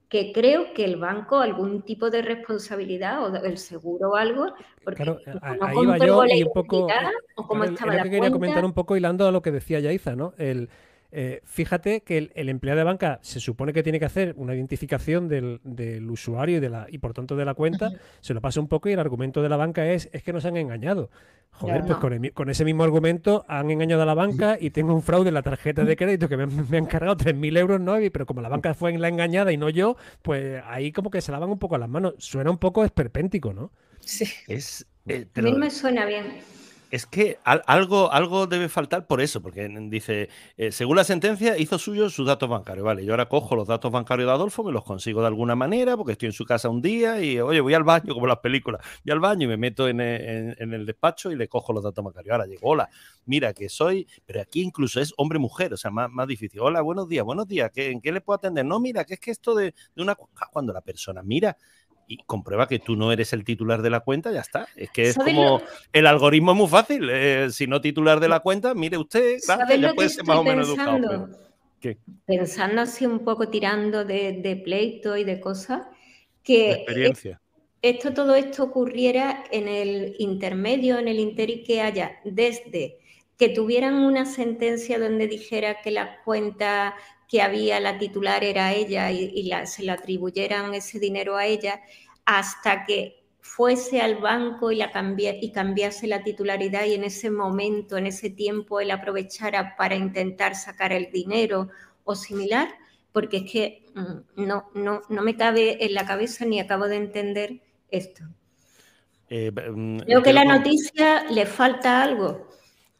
[0.10, 5.04] que creo que el banco algún tipo de responsabilidad o el seguro o algo, porque
[5.04, 6.88] claro, ahí va yo y un poco
[7.36, 10.34] o como estaba que quería comentar un poco hilando a lo que decía Yaiza, ¿no?
[10.38, 10.70] El,
[11.16, 15.28] eh, fíjate que el, empleado de banca se supone que tiene que hacer una identificación
[15.28, 18.68] del, usuario y, de la, y por tanto de la cuenta, se lo pasa un
[18.68, 21.12] poco y el argumento de la banca es, es que nos han engañado.
[21.52, 25.28] Joder, pues con, ese mismo argumento han engañado a la banca y tengo un fraude
[25.28, 27.98] en la tarjeta de crédito que me, han cargado 3.000 euros, ¿no?
[28.12, 31.32] pero como la banca fue la engañada y no yo, pues ahí como que se
[31.32, 32.16] lavan un poco las manos.
[32.18, 33.72] Suena un poco esperpéntico, ¿no?
[34.00, 34.26] Sí.
[34.48, 36.40] Es, eh, A mí me suena bien.
[36.94, 41.80] Es que algo, algo debe faltar por eso, porque dice, eh, según la sentencia, hizo
[41.80, 42.86] suyo sus datos bancarios.
[42.86, 45.98] Vale, yo ahora cojo los datos bancarios de Adolfo, me los consigo de alguna manera,
[45.98, 48.86] porque estoy en su casa un día y, oye, voy al baño, como las películas,
[49.04, 52.32] voy al baño y me meto en, el despacho y le cojo los datos bancarios.
[52.32, 52.88] Ahora llego, hola,
[53.26, 56.60] mira que soy, pero aquí incluso es hombre-mujer, o sea, más, más difícil.
[56.60, 58.68] Hola, buenos días, buenos días, ¿en qué le puedo atender?
[58.68, 60.14] No, mira, que es que esto de, de una...
[60.52, 61.58] Cuando la persona mira
[62.08, 64.68] y comprueba que tú no eres el titular de la cuenta, ya está.
[64.76, 65.62] Es que es como
[65.92, 67.10] el algoritmo es muy fácil.
[67.12, 70.44] Eh, si no titular de la cuenta, mire usted, claro, ya puede ser más o
[70.44, 71.30] menos educado.
[72.26, 75.88] pensando así un poco tirando de, pleito y de cosas,
[76.44, 77.42] que experiencia.
[77.82, 83.00] esto, todo esto ocurriera en el intermedio, en el inter y que haya desde
[83.38, 86.96] que tuvieran una sentencia donde dijera que la cuenta
[87.28, 91.82] que había, la titular era ella y, se le atribuyeran ese dinero a ella,
[92.26, 94.92] hasta que fuese al banco y, la
[95.42, 100.56] y cambiase la titularidad y en ese momento, en ese tiempo, él aprovechara para intentar
[100.56, 101.70] sacar el dinero
[102.04, 102.70] o similar,
[103.12, 106.98] porque es que mm, no, no, no me cabe en la cabeza ni acabo de
[106.98, 108.24] entender esto.
[109.30, 112.48] Eh, mm, Creo que la noticia le falta algo.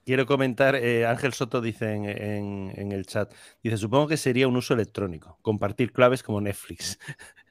[0.06, 4.74] Quiero comentar, eh, Ángel Soto dice en, el chat, dice, supongo que sería un uso
[4.74, 7.00] electrónico, compartir claves como Netflix.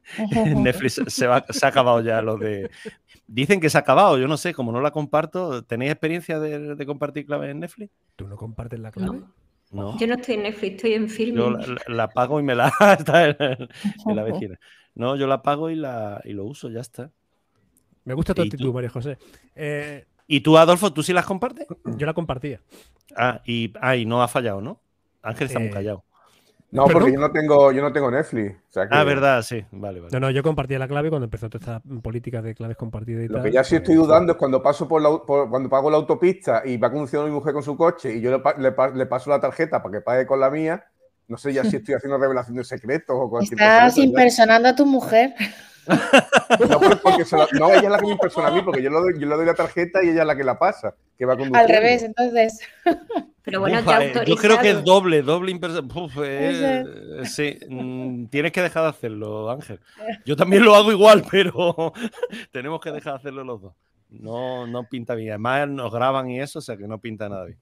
[0.56, 2.70] Netflix se, ha acabado ya lo de...
[3.26, 6.84] Dicen que se ha acabado, yo no sé, como no la comparto, ¿tenéis experiencia de,
[6.84, 7.90] compartir claves en Netflix?
[8.16, 9.22] ¿Tú no compartes la clave?
[9.70, 9.98] No.
[9.98, 11.36] Yo no estoy en Netflix, estoy en film.
[11.36, 11.56] Yo
[11.88, 13.68] la, pago y me la está en,
[14.14, 14.58] la vecina.
[14.94, 17.10] No, yo la pago y, la, y lo uso, ya está.
[18.04, 19.16] Me gusta tu actitud, María José.
[19.54, 21.66] Eh, ¿Y tú, Adolfo, tú sí las compartes?
[21.96, 22.60] Yo la compartía.
[23.16, 24.80] Ah, y, ah, no ha fallado, ¿no?
[25.22, 26.04] Ángel está muy eh, callado.
[26.72, 28.56] No, porque yo no tengo, yo no tengo Netflix.
[28.90, 29.62] Ah, verdad, sí.
[29.72, 30.10] Vale, vale.
[30.10, 33.28] No, no, yo compartía la clave cuando empezó toda esta política de claves compartidas y
[33.28, 35.98] Lo que ya sí estoy pues, dudando es cuando paso por, la, cuando pago la
[35.98, 39.82] autopista y va conduciendo mi mujer con su coche y yo le, paso la tarjeta
[39.82, 40.82] para que pague con la mía.
[41.28, 44.86] No sé ya si estoy haciendo revelación de secretos o cualquier Estás impersonando a tu
[44.86, 45.34] mujer.
[45.86, 47.24] No, porque
[47.58, 49.36] no, ella es la que me impersona a mí, porque yo le, doy, yo le
[49.36, 52.60] doy la tarjeta y ella es la que la pasa, que va Al revés, entonces.
[53.42, 55.88] Pero bueno, ya eh, Yo creo que es doble, doble impersona.
[56.24, 56.84] Eh,
[57.24, 59.80] sí, mm, tienes que dejar de hacerlo, Ángel.
[60.24, 61.92] Yo también lo hago igual, pero
[62.52, 63.74] tenemos que dejar de hacerlo los dos.
[64.10, 65.30] No, no pinta bien.
[65.30, 67.58] Además, nos graban y eso, o sea que no pinta nada bien.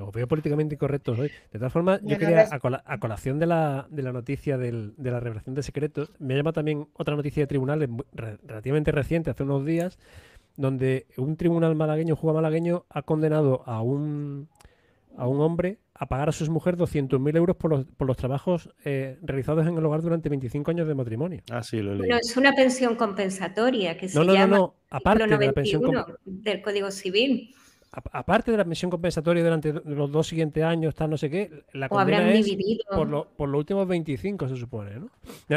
[0.00, 1.30] Os veo políticamente incorrectos hoy.
[1.52, 6.12] De todas formas, yo quería, a, colación de la, noticia de la revelación de secretos,
[6.18, 9.98] me llama también otra noticia de tribunales relativamente reciente, hace unos días,
[10.56, 14.48] donde un tribunal malagueño, juega malagueño, ha condenado a un,
[15.16, 18.68] a un hombre a pagar a sus mujeres 200.000 euros por los, por los trabajos
[18.84, 21.42] eh, realizados en el hogar durante 25 años de matrimonio.
[21.50, 24.74] Ah, sí, lo Bueno, es una pensión compensatoria que se no, no, llama no, no.
[24.90, 25.82] Aparte de la pensión
[26.24, 27.54] del Código Civil
[28.12, 31.88] aparte de la pensión compensatoria durante los dos siguientes años, está no sé qué, la
[31.88, 32.56] condena es
[32.88, 35.10] por, los últimos 25, se supone, ¿no?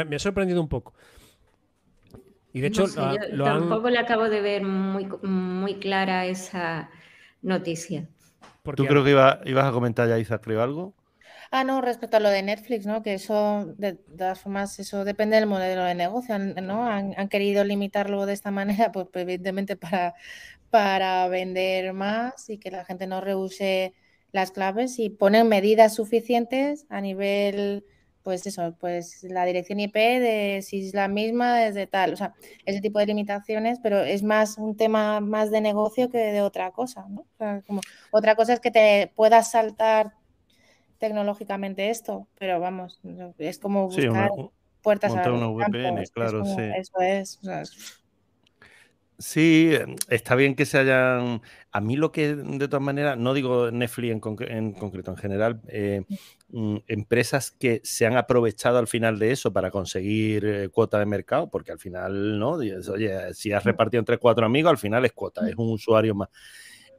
[0.04, 0.94] Me, ha sorprendido un poco.
[2.52, 6.90] Y de hecho, tampoco le acabo de ver muy, muy clara esa
[7.42, 8.08] noticia.
[8.76, 10.94] ¿Tú creo que ibas a comentar ya, Isaac, creo algo?
[11.50, 13.02] Ah, no, respecto a lo de Netflix, ¿no?
[13.02, 16.84] Que eso, de, todas formas, eso depende del modelo de negocio, ¿no?
[16.84, 20.14] Han, han querido limitarlo de esta manera, pues evidentemente para,
[20.70, 23.94] para vender más y que la gente no rehúse
[24.32, 27.84] las claves y ponen medidas suficientes a nivel,
[28.22, 32.34] pues eso, pues la dirección IP de si es la misma desde tal, o sea,
[32.66, 36.72] ese tipo de limitaciones, pero es más un tema más de negocio que de otra
[36.72, 37.24] cosa, ¿no?
[37.66, 40.12] como, otra cosa es que te puedas saltar
[40.98, 43.00] tecnológicamente esto, pero vamos,
[43.38, 44.30] es como buscar
[44.82, 46.62] puertas a una VPN, claro, sí.
[46.76, 47.38] Eso es,
[49.20, 51.42] Sí, em, está bien que se hayan.
[51.72, 54.20] A mí lo que, de todas maneras, no digo Netflix en,
[54.72, 56.02] concreto, en general, eh,
[56.50, 61.06] mm, empresas que se han aprovechado al final de eso para conseguir eh, cuota de
[61.06, 62.52] mercado, porque al final, ¿no?
[62.52, 62.76] Oye,
[63.34, 66.28] si has repartido entre cuatro amigos, al final es cuota, es un usuario más.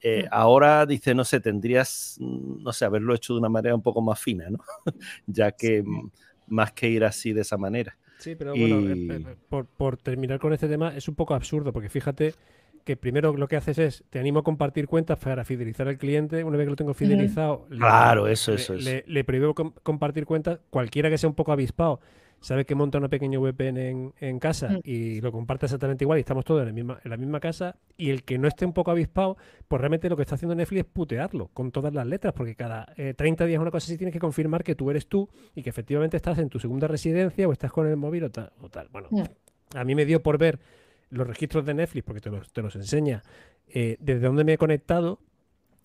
[0.01, 3.81] Eh, ahora dice, no sé, tendrías, mm, no sé, haberlo hecho de una manera un
[3.83, 4.59] poco más fina, ¿no?
[5.27, 6.11] ya que mm,
[6.47, 7.97] más que ir así de esa manera.
[8.19, 11.87] Sí, pero bueno, eh, eh, por, terminar con este tema, es un poco absurdo, porque
[11.89, 12.35] fíjate
[12.83, 16.43] que primero lo que haces es, te animo a compartir cuentas para fidelizar al cliente,
[16.43, 21.09] una vez que lo tengo fidelizado, claro, eso, eso, le, le, prohíbo compartir cuentas, cualquiera
[21.09, 22.01] que sea un poco avispado
[22.41, 24.79] sabe que monta una pequeña VPN en, casa mm.
[24.83, 27.75] y lo comparte exactamente igual y estamos todos en la, misma, en la misma casa
[27.97, 30.81] y el que no esté un poco avispado, pues realmente lo que está haciendo Netflix
[30.81, 34.13] es putearlo con todas las letras porque cada 30 eh, días una cosa así tienes
[34.13, 37.51] que confirmar que tú eres tú y que efectivamente estás en tu segunda residencia o
[37.51, 38.51] estás con el móvil o tal.
[38.91, 39.23] Bueno, mm.
[39.75, 40.59] a mí me dio por ver
[41.09, 43.23] los registros de Netflix porque te los, te los enseña
[43.67, 45.19] eh, desde dónde me he conectado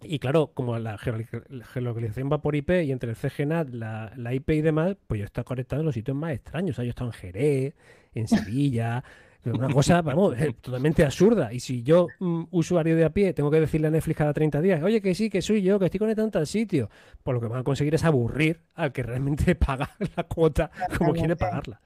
[0.05, 4.51] y claro, como la geolocalización va por IP y entre el CGNAT, la, la IP
[4.51, 6.71] y demás, pues yo estoy conectado en los sitios más extraños.
[6.71, 7.75] O sea, yo he estado en Jerez,
[8.15, 9.05] en Sevilla,
[9.45, 11.53] una cosa, vamos, totalmente absurda.
[11.53, 14.61] Y si yo, mm, usuario de a pie, tengo que decirle a Netflix cada 30
[14.61, 16.91] días, oye, que sí, que soy yo, que estoy conectado en tal sitio,
[17.23, 21.13] pues lo que van a conseguir es aburrir al que realmente paga la cuota como
[21.13, 21.81] quiere pagarla.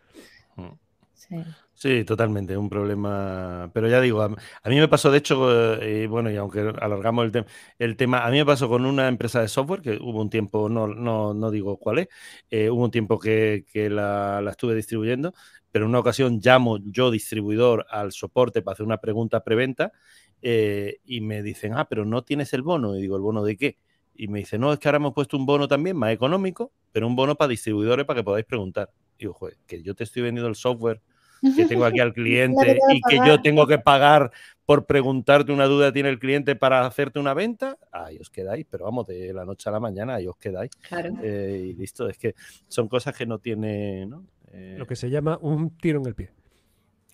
[1.75, 2.05] Sí.
[2.05, 3.71] totalmente, un problema.
[3.75, 7.47] Pero ya digo, a, mí me pasó, de hecho, eh, bueno, y aunque alargamos el,
[7.79, 10.69] el, tema, a mí me pasó con una empresa de software que hubo un tiempo,
[10.69, 12.09] no, no, no digo cuál es,
[12.51, 15.35] eh, hubo un tiempo que, que la, la, estuve distribuyendo,
[15.71, 19.93] pero en una ocasión llamo yo, distribuidor, al soporte para hacer una pregunta preventa
[20.43, 22.97] eh, y me dicen, ah, pero no tienes el bono.
[22.97, 23.79] Y digo, ¿el bono de qué?
[24.15, 27.07] Y me dice, no, es que ahora hemos puesto un bono también más económico, pero
[27.07, 28.91] un bono para distribuidores para que podáis preguntar.
[29.19, 31.01] Y digo, joder, que yo te estoy vendiendo el software
[31.57, 34.33] que tengo aquí al cliente y que yo tengo que pagar
[34.65, 38.85] por preguntarte una duda tiene el cliente para hacerte una venta, ahí os quedáis, pero
[38.85, 40.71] vamos, de la noche a la mañana ahí os quedáis.
[41.23, 42.35] Eh, y listo, es que
[42.69, 44.07] son cosas que no tiene...
[44.07, 44.25] ¿no?
[44.53, 46.31] Lo que se llama un tiro en el pie.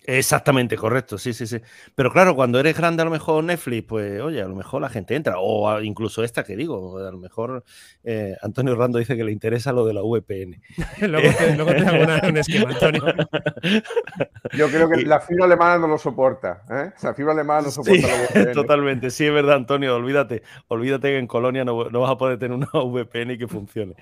[0.07, 1.59] Exactamente, correcto, sí, sí, sí.
[1.95, 4.89] Pero claro, cuando eres grande a lo mejor Netflix, pues oye, a lo mejor la
[4.89, 7.63] gente entra, o incluso esta que digo, a lo mejor
[8.03, 10.61] eh, Antonio Rando dice que le interesa lo de la VPN.
[11.07, 13.03] luego, te, luego te un esquema, Antonio.
[14.53, 16.91] Yo creo que la fibra alemana no lo soporta, ¿eh?
[17.01, 18.51] La fibra alemana no soporta la VPN.
[18.53, 22.55] Totalmente, sí, es verdad, Antonio, olvídate, olvídate que en Colonia no, vas a poder tener
[22.55, 23.95] una VPN que funcione.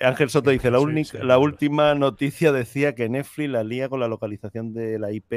[0.00, 0.80] Ángel Soto dice, la,
[1.22, 5.29] la última noticia decía que Netflix la lía con la localización de la IP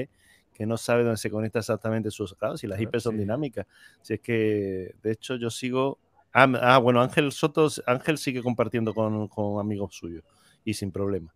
[0.53, 2.33] que no sabe dónde se conecta exactamente sus.
[2.35, 3.65] Claro, si las IP son dinámicas.
[4.01, 5.99] Si es que, de hecho, yo sigo.
[6.31, 10.23] Ah, ah bueno, Ángel Soto, Ángel sigue compartiendo con, amigos suyos
[10.63, 11.33] y sin problema.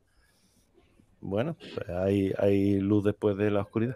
[1.19, 3.95] Bueno, pues hay, hay luz después de la oscuridad.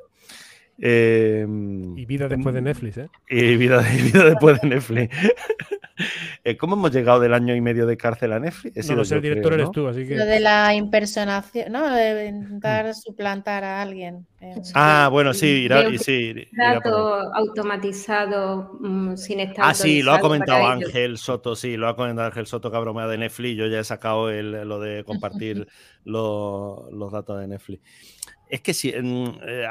[0.83, 3.09] Em, y vida después de Netflix, ¿eh?
[3.29, 5.15] Y vida, y vida después de Netflix.
[6.43, 8.89] Eh, ¿Cómo hemos llegado del año y medio de cárcel a Netflix?
[8.89, 10.15] no, el director eres tú, así que...
[10.15, 11.93] Lo de la impersonación, ¿no?
[11.93, 14.25] De intentar suplantar a alguien.
[14.73, 16.33] Ah, bueno, sí, irá, sí.
[16.53, 19.65] Dato automatizado mm, sin estar.
[19.65, 22.79] Ah, sí, lo ha comentado Ángel Soto, sí, lo ha comentado Ángel Soto que ha
[22.79, 23.57] bromeado de Netflix.
[23.57, 25.67] Yo ya he sacado el, lo de compartir
[26.03, 27.83] los, los datos de Netflix
[28.51, 29.65] es que si, eh,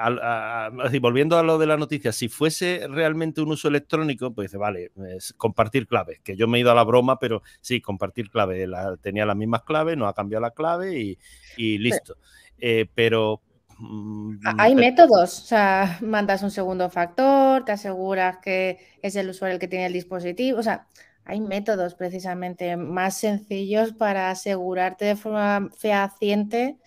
[1.00, 4.90] volviendo a lo de la noticia, si fuese realmente un uso electrónico, pues dice, vale,
[5.36, 8.66] compartir claves, que yo me he ido a la broma, pero sí, compartir claves,
[9.02, 11.18] tenía las mismas claves, no ha cambiado la clave
[11.58, 12.16] y, listo.
[12.58, 13.42] Eh, pero...
[13.78, 19.54] Mm, hay métodos, o sea, mandas un segundo factor, te aseguras que es el usuario
[19.54, 20.86] el que tiene el dispositivo, o sea,
[21.26, 26.78] hay métodos precisamente más sencillos para asegurarte de forma fehaciente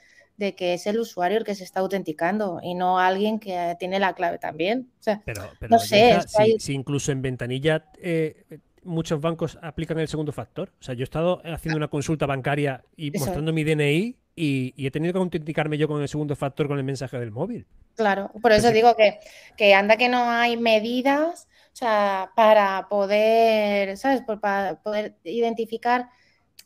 [0.44, 4.00] de que es el usuario el que se está autenticando y no alguien que tiene
[4.00, 4.90] la clave también.
[5.26, 6.20] pero, no sé.
[6.60, 8.44] si, incluso en ventanilla eh,
[8.84, 10.72] muchos bancos aplican el segundo factor.
[10.80, 14.92] O sea, yo he estado haciendo una consulta bancaria y mostrando mi DNI y, he
[14.92, 17.66] tenido que autenticarme yo con el segundo factor con el mensaje del móvil.
[17.96, 19.20] Claro, por eso digo que,
[19.56, 24.22] que anda que no hay medidas o sea, para poder, ¿sabes?
[24.40, 26.08] Para poder identificar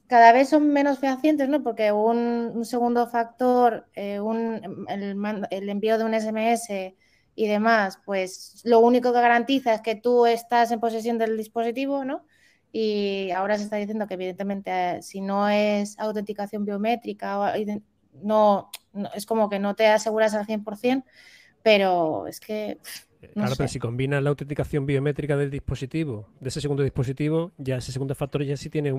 [0.08, 1.64] cada vez son menos fehacientes, ¿no?
[1.64, 4.20] Porque un, segundo factor, eh,
[4.90, 6.96] el, envío de un SMS
[7.36, 12.06] y demás, pues lo único que garantiza es que tú estás en posesión del dispositivo,
[12.06, 12.26] ¿no?
[12.72, 17.54] Y ahora se está diciendo que evidentemente si no es autenticación biométrica,
[18.14, 21.04] no, no es como que no te aseguras al 100%,
[21.64, 22.80] pero es que
[23.34, 27.92] claro, pero si combinas la autenticación biométrica del dispositivo, de ese segundo dispositivo, ya ese
[27.92, 28.94] segundo factor ya sí tiene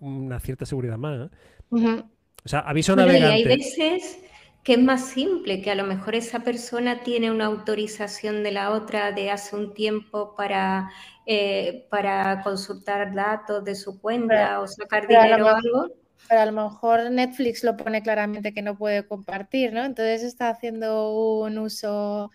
[0.00, 1.28] una cierta seguridad más.
[1.72, 2.02] ¿eh?
[2.44, 3.34] O sea, aviso navegante.
[3.34, 4.18] hay veces
[4.64, 8.70] que es más simple, que a lo mejor esa persona tiene una autorización de la
[8.70, 10.90] otra de hace un tiempo para,
[11.26, 15.94] eh, para consultar datos de su cuenta o sacar dinero o algo.
[16.26, 19.84] Pero a lo mejor Netflix lo pone claramente que no puede compartir, ¿no?
[19.84, 22.30] Entonces está haciendo un uso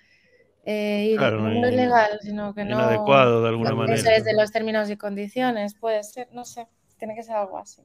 [0.66, 2.76] eh, no es legal, sino que no.
[2.76, 3.98] Inadecuado de alguna manera.
[3.98, 7.58] Eso es de los términos y condiciones, puede ser, no sé, tiene que ser algo
[7.58, 7.82] así.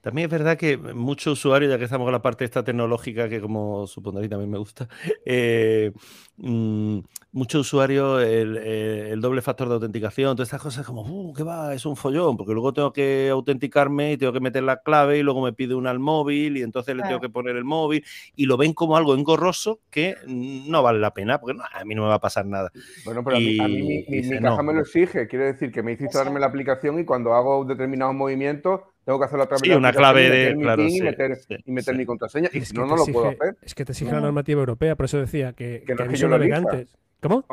[0.00, 3.40] También es verdad que muchos usuarios, ya que estamos con la parte esta tecnológica, que
[3.40, 4.88] como supondréis también me gusta,
[5.26, 5.92] eh,
[6.36, 7.00] mm,
[7.32, 11.74] muchos usuarios eh, el, doble factor de autenticación, todas estas cosas como, uh, ¿qué va?
[11.74, 15.22] Es un follón, porque luego tengo que autenticarme y tengo que meter la clave y
[15.22, 18.04] luego me pide una al móvil y entonces le tengo que poner el móvil
[18.34, 22.02] y lo ven como algo engorroso que no vale la pena, porque a mí no
[22.02, 22.70] me va a pasar nada.
[23.04, 26.40] Bueno, pero a mí, mi, caja me lo exige, quiere decir que me hiciste darme
[26.40, 30.28] la aplicación y cuando hago determinados movimientos tengo que hacerlo a través de una clave
[30.28, 30.56] de.
[30.60, 32.50] Claro, y meter, y meter mi contraseña.
[32.52, 33.56] Y si no, no lo puedo hacer.
[33.62, 36.98] Es que te exige la normativa europea, por eso decía que, que, que, que navegantes.
[37.20, 37.44] ¿Cómo?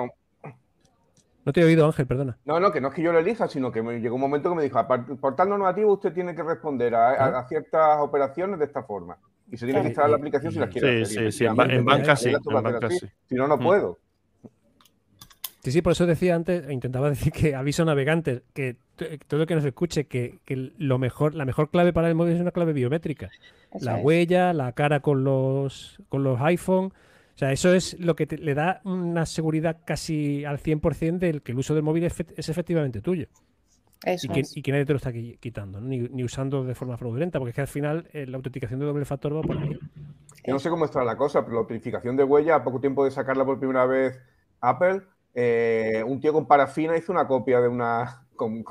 [1.46, 1.54] No.
[1.54, 2.38] te he oído, Ángel, perdona.
[2.46, 4.50] No, no, que no es que yo lo elija, sino que me llegó un momento
[4.50, 4.80] que me dijo,
[5.20, 9.18] por tal normativo usted tiene que responder a, ciertas operaciones de esta forma.
[9.52, 12.16] Y se tiene que instalar la aplicación si las quiere sí, Sí, sí, en, banca
[12.16, 12.32] sí.
[13.30, 13.64] Si no, no mm.
[13.64, 14.00] puedo.
[15.66, 18.76] Sí, sí, por eso decía antes, intentaba decir que aviso navegantes, que
[19.28, 20.38] todo lo que nos escuche, que,
[20.78, 23.32] lo mejor, la mejor clave para el móvil es una clave biométrica.
[23.82, 26.94] la huella, la cara con los, con los iPhone.
[27.36, 31.52] O sea, eso es lo que le da una seguridad casi al 100% del que
[31.52, 32.18] el uso del móvil es,
[32.50, 33.28] efectivamente tuyo.
[34.06, 37.62] y, que, nadie te lo está quitando, ni, usando de forma fraudulenta, porque es que
[37.62, 39.78] al final eh, la autenticación de doble factor va por ahí.
[40.46, 43.04] Yo no sé cómo está la cosa, pero la autentificación de huella, a poco tiempo
[43.04, 44.18] de sacarla por primera vez
[44.62, 45.02] Apple,
[45.34, 48.64] eh, un tío con parafina hizo una copia de una con,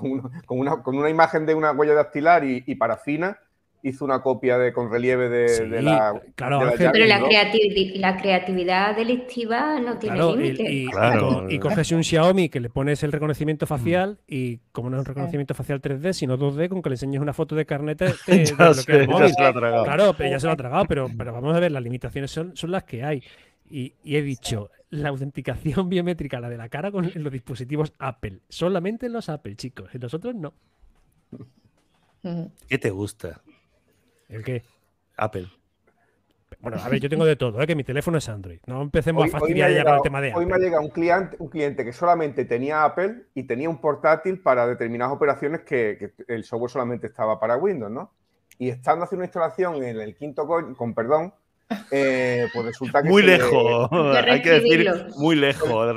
[0.48, 3.38] una, imagen de una huella dactilar y, y parafina
[3.84, 6.20] hizo una copia de, con relieve de, la.
[6.34, 10.72] Claro, pero la, la, creatividad delictiva no tiene límite.
[10.72, 10.88] Y,
[11.50, 15.06] y, coges un Xiaomi que le pones el reconocimiento facial y, como no es un
[15.06, 19.06] reconocimiento facial 3D, sino 2D, con que le enseñes una foto de carnet de, de,
[19.06, 19.34] móvil.
[19.36, 22.70] Claro, ya se lo ha tragado, pero, pero vamos a ver, las limitaciones son, son
[22.70, 23.22] las que hay.
[23.68, 28.40] Y, he dicho, la autenticación biométrica, la de la cara con los dispositivos Apple.
[28.48, 29.94] Solamente en los Apple, chicos.
[29.94, 30.54] En los otros no.
[32.66, 33.42] ¿Qué te gusta?
[34.34, 34.62] ¿El qué?
[35.16, 35.48] Apple.
[36.60, 37.66] Bueno, a ver, yo tengo de todo, ¿eh?
[37.66, 38.58] que mi teléfono es Android.
[38.66, 40.40] No empecemos a fastidiar ya con el tema de Apple.
[40.40, 43.80] Hoy me ha llegado un cliente, un cliente que solamente tenía Apple y tenía un
[43.80, 48.12] portátil para determinadas operaciones que, el software solamente estaba para Windows, ¿no?
[48.58, 51.34] Y estando haciendo una instalación en el quinto con, perdón,
[51.90, 53.08] eh, pues resulta que.
[53.08, 55.96] Muy lejos, hay que decir muy lejos.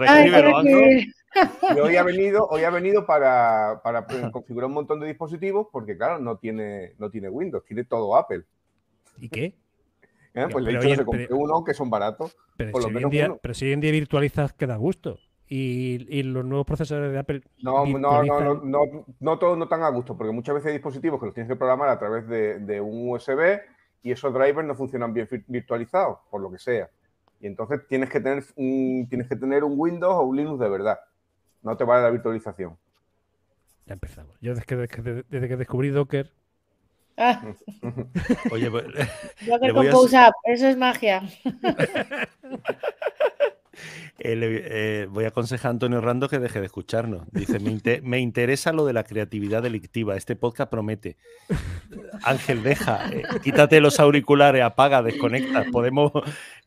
[1.76, 3.82] Y hoy ha venido, hoy ha venido para,
[4.32, 8.44] configurar un montón de dispositivos porque, claro, no tiene, no tiene Windows, tiene todo Apple.
[9.20, 9.56] ¿Y qué?
[10.34, 12.38] Eh, pues le he dicho que se uno, que son baratos.
[12.58, 15.20] Pero, si, hoy día, pero si hoy en día virtualizas, queda gusto.
[15.50, 17.42] Y, los nuevos procesadores de Apple.
[17.64, 21.20] No, no, no, no, no, todos no tan a gusto, porque muchas veces hay dispositivos
[21.20, 23.60] que los tienes que programar a través de, de un USB
[24.04, 26.90] y esos drivers no funcionan bien virtualizados, por lo que sea.
[27.40, 31.00] Y entonces tienes que tener tienes que tener un Windows o un Linux de verdad.
[31.68, 32.78] No te vale la virtualización.
[33.88, 34.38] Ya empezamos.
[34.40, 36.32] Yo desde que, desde que descubrí Docker.
[37.18, 37.42] Ah.
[38.52, 38.86] Oye, pues,
[39.46, 41.24] Docker Compose App, eso es magia.
[44.20, 47.28] Eh, eh, voy a aconsejar a Antonio Rando que deje de escucharnos.
[47.32, 47.60] Dice,
[48.02, 50.16] me, interesa lo de la creatividad delictiva.
[50.16, 51.18] Este podcast promete.
[52.24, 55.66] Ángel, deja, eh, quítate los auriculares, apaga, desconecta.
[55.72, 56.12] Podemos,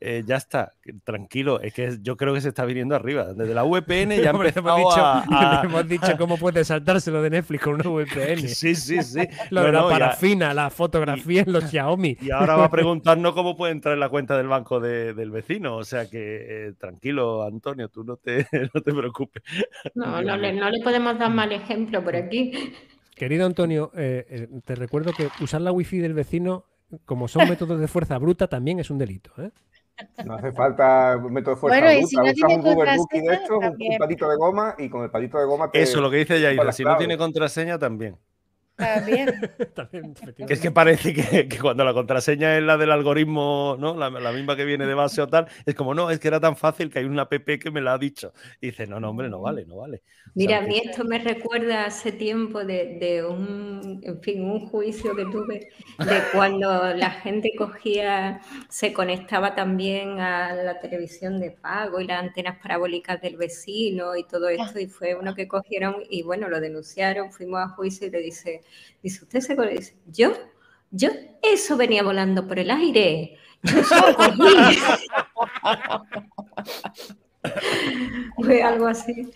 [0.01, 1.61] ya está, tranquilo.
[1.61, 3.34] Es que yo creo que se está viniendo arriba.
[3.34, 4.61] Desde la VPN ya hemos dicho,
[4.96, 8.48] a, hemos dicho cómo puede saltárselo de Netflix con una VPN.
[8.48, 9.20] Sí, sí, sí.
[9.51, 12.16] lo de la parafina, la fotografía en los Xiaomi.
[12.20, 15.76] Y ahora va a preguntarnos cómo puede entrar en la cuenta del banco del vecino.
[15.76, 19.43] O sea que tranquilo, Antonio, tú no te, no te preocupes.
[19.95, 22.74] No, no le, no le podemos dar mal ejemplo por aquí.
[23.14, 26.64] Querido Antonio, eh, eh, te recuerdo que usar la wifi del vecino,
[27.05, 29.30] como son métodos de fuerza bruta, también es un delito.
[29.38, 29.51] ¿eh?
[30.24, 32.07] No hace falta un método de fuerza bruta.
[32.07, 35.11] Si no Usas un Google Bookie de esto, un, palito de goma y con el
[35.11, 35.82] palito de goma te...
[35.82, 38.16] Eso, lo que dice Yaira, si no tiene contraseña también.
[38.80, 39.40] También.
[40.46, 43.96] que es que parece que, cuando la contraseña es la del algoritmo, ¿no?
[43.96, 46.56] La, misma que viene de base o tal, es como, no, es que era tan
[46.56, 48.32] fácil que hay una app que me la ha dicho.
[48.60, 50.02] Y dice, no, no, hombre, no vale, no vale.
[50.34, 55.24] Mira, a mí esto me recuerda hace tiempo de, un, en fin, un juicio que
[55.24, 62.06] tuve de cuando la gente cogía, se conectaba también a la televisión de pago y
[62.06, 66.48] las antenas parabólicas del vecino y todo esto, y fue uno que cogieron y bueno,
[66.48, 68.62] lo denunciaron, fuimos a juicio y le dice,
[69.02, 70.32] Dice, ¿usted se dice, ¿yo?
[70.90, 71.10] ¿Yo?
[71.42, 73.36] Eso venía volando por el aire.
[73.62, 73.82] Yo
[78.36, 79.30] Fue algo así.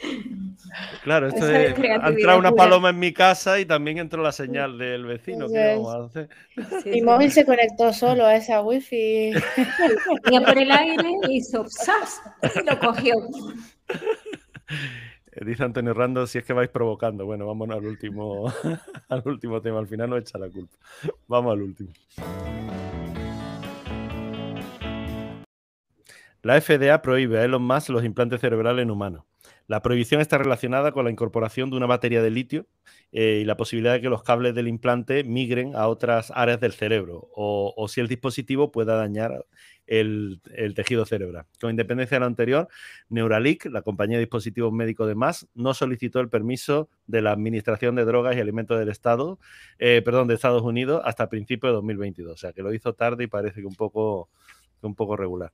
[1.03, 4.79] Claro, esto es, ha entrado una paloma en mi casa y también entró la señal
[4.79, 5.47] del vecino.
[6.85, 9.33] Mi móvil se conectó solo a esa wifi.
[10.25, 12.21] Venía por el aire y hizo ¡zas!
[12.43, 13.15] y lo cogió.
[15.41, 17.27] Dice Antonio Rando, si es que vais provocando.
[17.27, 18.53] Bueno, vámonos al último,
[19.09, 19.79] al último tema.
[19.79, 20.77] Al final no echa la culpa.
[21.27, 21.91] Vamos al último.
[26.43, 29.25] La FDA prohíbe a Elon Musk los implantes cerebrales en humanos.
[29.67, 32.67] La prohibición está relacionada con la incorporación de una batería de litio
[33.13, 36.73] eh, y la posibilidad de que los cables del implante migren a otras áreas del
[36.73, 39.47] cerebro o si el dispositivo pueda dañar
[39.87, 40.41] el,
[40.75, 41.47] tejido cerebral.
[41.61, 42.69] Con independencia de lo anterior,
[43.09, 47.95] Neuralink, la compañía de dispositivos médicos de más, no solicitó el permiso de la Administración
[47.95, 49.39] de Drogas y Alimentos del Estado,
[49.79, 52.33] eh, perdón, de Estados Unidos hasta principios de 2022.
[52.33, 54.29] O sea, que lo hizo tarde y parece que un poco,
[54.83, 55.53] un poco regular.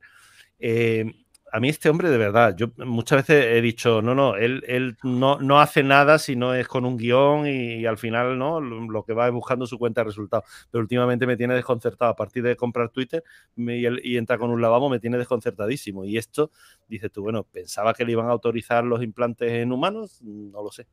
[0.59, 1.05] Eh,
[1.53, 4.97] a mí este hombre de verdad, yo muchas veces he dicho, no, no, él, él
[5.03, 9.05] no, no, hace nada si no es con un guion y, al final no lo,
[9.05, 10.45] que va es buscando su cuenta de resultados.
[10.71, 12.11] Pero últimamente me tiene desconcertado.
[12.13, 13.25] A partir de comprar Twitter
[13.57, 16.05] y, entrar con un lavabo me tiene desconcertadísimo.
[16.05, 16.51] Y esto,
[16.89, 20.71] dices tú, bueno, pensaba que le iban a autorizar los implantes en humanos, no lo
[20.71, 20.87] sé.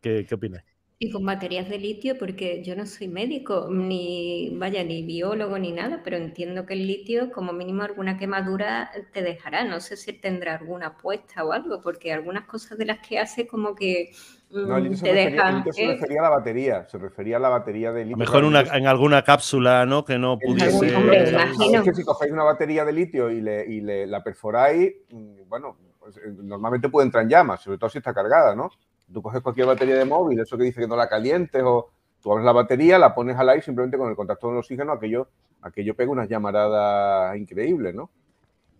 [0.00, 0.75] ¿Qué, qué opinas?
[0.98, 5.70] Y con baterías de litio, porque yo no soy médico, ni vaya, ni biólogo ni
[5.70, 9.64] nada, pero entiendo que el litio, como mínimo, alguna quemadura te dejará.
[9.64, 13.46] No sé si tendrá alguna apuesta o algo, porque algunas cosas de las que hace,
[13.46, 14.12] como que
[14.50, 17.92] no, el mm, se, refería, se refería a la batería, se refería a la batería
[17.92, 18.16] de litio.
[18.16, 20.04] Mejor en alguna cápsula, ¿no?
[20.04, 20.86] Que no pudiese.
[20.86, 25.48] Es que si cogéis una batería de litio y, le, y le, la perforáis, mm,
[25.48, 28.70] bueno, pues, eh, normalmente puede entrar en llamas, sobre todo si está cargada, ¿no?
[29.12, 31.90] Tú coges cualquier batería de móvil, eso que dice que no la calientes, o
[32.20, 34.92] tú abres la batería, la pones al aire simplemente con el contacto con el oxígeno,
[34.92, 35.28] aquello,
[35.62, 38.10] aquello pega unas llamaradas increíbles, ¿no?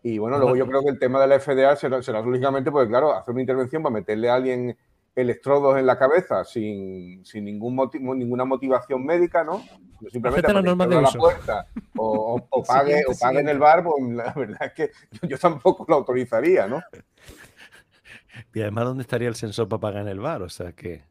[0.02, 2.88] Y bueno, luego yo creo que el tema de la FDA será, será lógicamente, porque
[2.88, 4.76] claro, hacer una intervención para meterle a alguien
[5.16, 9.64] electrodos en la cabeza sin, sin ningún motivo, ninguna motivación médica, ¿no?
[10.12, 11.66] Simplemente la, la puerta
[11.96, 14.90] o, o, pague, o pague en el bar, pues la verdad es que
[15.26, 16.82] yo tampoco lo autorizaría, ¿no?
[18.54, 20.42] Y además, ¿dónde estaría el sensor para pagar en el bar?
[20.42, 21.04] O sea que.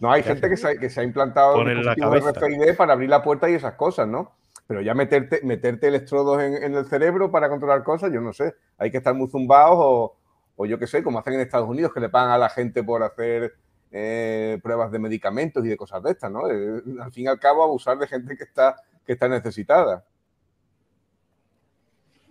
[0.00, 3.50] No, hay gente que se, que se ha implantado un RFID para abrir la puerta
[3.50, 4.32] y esas cosas, ¿no?
[4.66, 8.54] Pero ya meterte, meterte electrodos en, en, el cerebro para controlar cosas, yo no sé.
[8.78, 10.16] Hay que estar muy zumbados o,
[10.56, 12.84] o yo qué sé, como hacen en Estados Unidos, que le pagan a la gente
[12.84, 13.54] por hacer
[13.90, 16.48] eh, pruebas de medicamentos y de cosas de estas, ¿no?
[16.48, 20.04] Eh, al fin y al cabo, abusar de gente que está, que está necesitada.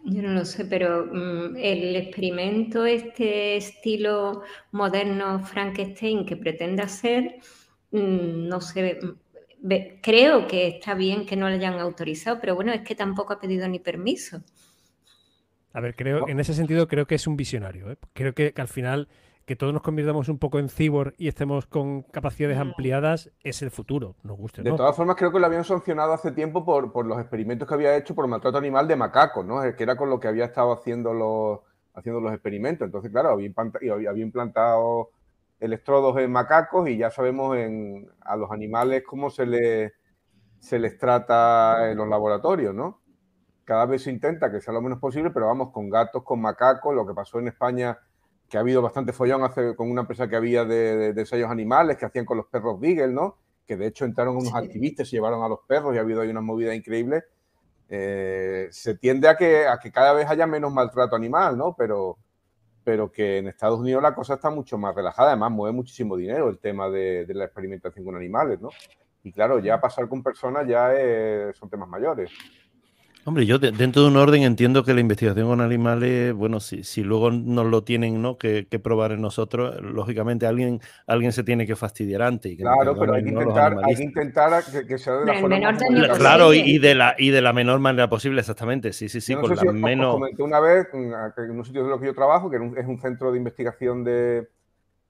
[0.05, 7.35] Yo no lo sé, pero mm, el experimento, este estilo moderno Frankenstein que pretende hacer,
[7.91, 8.99] mm, no sé,
[10.01, 13.39] creo que está bien que no lo hayan autorizado, pero bueno, es que tampoco ha
[13.39, 14.41] pedido ni permiso.
[15.73, 17.91] A ver, creo, en ese sentido creo que es un visionario.
[17.91, 17.97] ¿eh?
[18.13, 19.07] Creo que, al final
[19.49, 22.61] que todos nos convirtamos un poco en cyborg y estemos con capacidades mm.
[22.61, 24.61] ampliadas es el futuro, nos guste.
[24.61, 27.73] De todas formas, creo que lo habían sancionado hace tiempo por, por, los experimentos que
[27.73, 29.61] había hecho por maltrato animal de macacos, ¿no?
[29.75, 31.61] Que era con lo que había estado haciendo los,
[31.95, 32.85] haciendo los experimentos.
[32.85, 33.51] Entonces, claro, había,
[34.07, 35.09] había implantado
[35.59, 39.93] electrodos en macacos y ya sabemos en, a los animales cómo se, le,
[40.59, 43.01] se les trata en los laboratorios, ¿no?
[43.65, 46.93] Cada vez se intenta que sea lo menos posible, pero vamos, con gatos, con macacos,
[46.93, 47.97] lo que pasó en España
[48.49, 52.05] que ha habido bastante follón hace, con una empresa que había de, de, animales que
[52.05, 53.37] hacían con los perros Beagle, ¿no?
[53.65, 56.29] Que de hecho entraron unos activistas y llevaron a los perros y ha habido ahí
[56.29, 57.23] una movida increíble.
[57.87, 61.75] Eh, se tiende a que, a que cada vez haya menos maltrato animal, ¿no?
[61.77, 62.17] Pero,
[62.83, 66.49] pero que en Estados Unidos la cosa está mucho más relajada, además mueve muchísimo dinero
[66.49, 68.69] el tema de, la experimentación con animales, ¿no?
[69.23, 70.91] Y claro, ya pasar con personas ya
[71.53, 72.31] son temas mayores.
[73.29, 77.03] Hombre, yo dentro de un orden entiendo que la investigación con animales, bueno, si, si
[77.03, 78.39] luego nos lo tienen ¿no?
[78.39, 82.57] que, probar en nosotros, lógicamente alguien, alguien se tiene que fastidiar antes.
[82.57, 86.55] claro, pero hay que, intentar, hay que, intentar, que, sea de la forma más Claro,
[86.55, 88.93] y de, la, y de la menor manera posible, exactamente.
[88.93, 89.33] Sí, sí, sí.
[89.33, 90.13] Yo no menos...
[90.15, 93.31] comenté una vez en un sitio de lo que yo trabajo, que es un centro
[93.31, 94.49] de investigación de,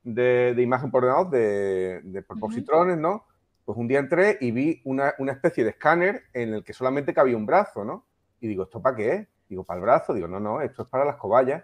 [0.03, 3.23] de, imagen por ordenador de, de positrones, ¿no?
[3.63, 7.13] Pues un día entré y vi una, una especie de escáner en el que solamente
[7.13, 8.08] cabía un brazo, ¿no?
[8.41, 9.27] Y digo, ¿esto para qué?
[9.47, 10.13] Digo, para el brazo.
[10.13, 11.63] Digo, no, no, esto es para las cobayas.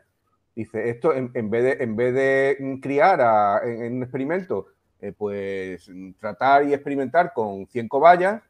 [0.55, 4.67] Dice, esto en, vez, de, en vez de criar en, un experimento,
[5.01, 8.41] eh, pues tratar y experimentar con 100 cobayas,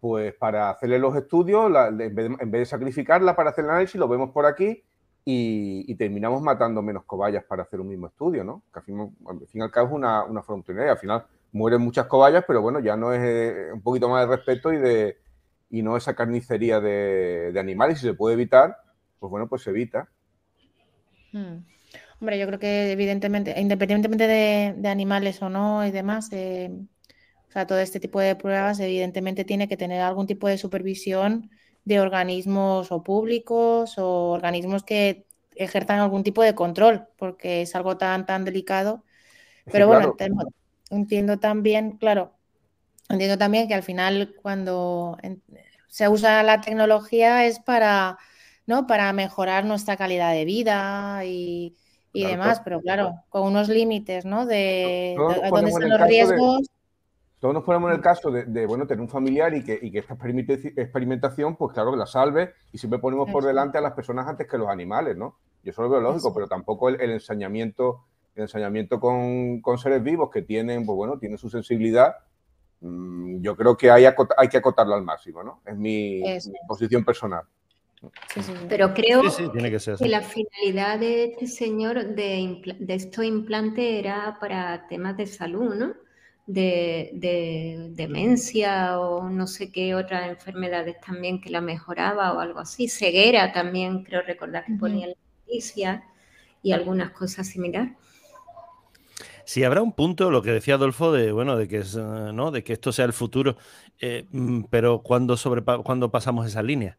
[0.00, 3.70] pues para hacerle los estudios, en, vez de, en, vez de, sacrificarla para hacer el
[3.70, 4.82] análisis, lo vemos por aquí
[5.24, 8.62] y, terminamos matando menos cobayas para hacer un mismo estudio, ¿no?
[8.72, 9.14] Al fin,
[9.52, 10.90] y al cabo es una, una frontera.
[10.90, 14.36] Al final mueren muchas cobayas, pero bueno, ya no es eh, un poquito más de
[14.36, 15.18] respeto y de,
[15.70, 18.00] y no esa carnicería de, animales.
[18.00, 18.76] Si se puede evitar,
[19.18, 20.08] pues bueno, pues se evita.
[21.32, 21.64] Hmm.
[22.20, 26.70] Hombre, yo creo que evidentemente, independientemente de, animales o no y demás, eh,
[27.48, 31.50] o sea, todo este tipo de pruebas evidentemente tiene que tener algún tipo de supervisión
[31.84, 37.96] de organismos o públicos o organismos que ejerzan algún tipo de control, porque es algo
[37.96, 39.04] tan, tan delicado.
[39.70, 40.14] Pero bueno,
[40.90, 42.34] entiendo también, claro,
[43.10, 45.18] entiendo también que al final cuando
[45.88, 48.18] se usa la tecnología es para,
[48.66, 48.86] ¿no?
[48.86, 51.76] para mejorar nuestra calidad de vida y,
[52.12, 54.46] demás, pero claro, con unos límites, ¿no?
[54.46, 56.70] De, dónde están los riesgos.
[57.38, 59.98] todos nos ponemos en el caso de, bueno, tener un familiar y que, y que
[59.98, 64.26] esta experimentación, pues claro, que la salve y siempre ponemos por delante a las personas
[64.26, 65.36] antes que los animales, ¿no?
[65.62, 70.30] Yo eso lo veo lógico, pero tampoco el, ensañamiento, el ensañamiento con, con, seres vivos
[70.30, 72.29] que tienen, pues bueno, tienen su sensibilidad Mm,
[72.80, 75.60] yo creo que hay, hay que acotarlo al máximo, ¿no?
[75.66, 76.22] Es mi,
[76.66, 77.44] posición personal.
[78.68, 85.18] Pero creo que, la finalidad de este señor de, de estos implantes era para temas
[85.18, 85.94] de salud, ¿no?
[86.46, 87.10] De,
[87.92, 92.88] demencia o no sé qué otras enfermedades también que la mejoraba o algo así.
[92.88, 95.16] Ceguera también, creo recordar que ponía en la
[95.46, 96.04] noticia
[96.62, 97.92] y algunas cosas similares.
[99.50, 102.00] Si habrá un punto, lo que decía Adolfo, de bueno, de que es, eh,
[102.32, 102.52] ¿no?
[102.52, 103.56] de que esto sea el futuro,
[103.98, 105.36] eh, mm, pero cuando
[105.82, 106.98] cuando pasamos esa línea,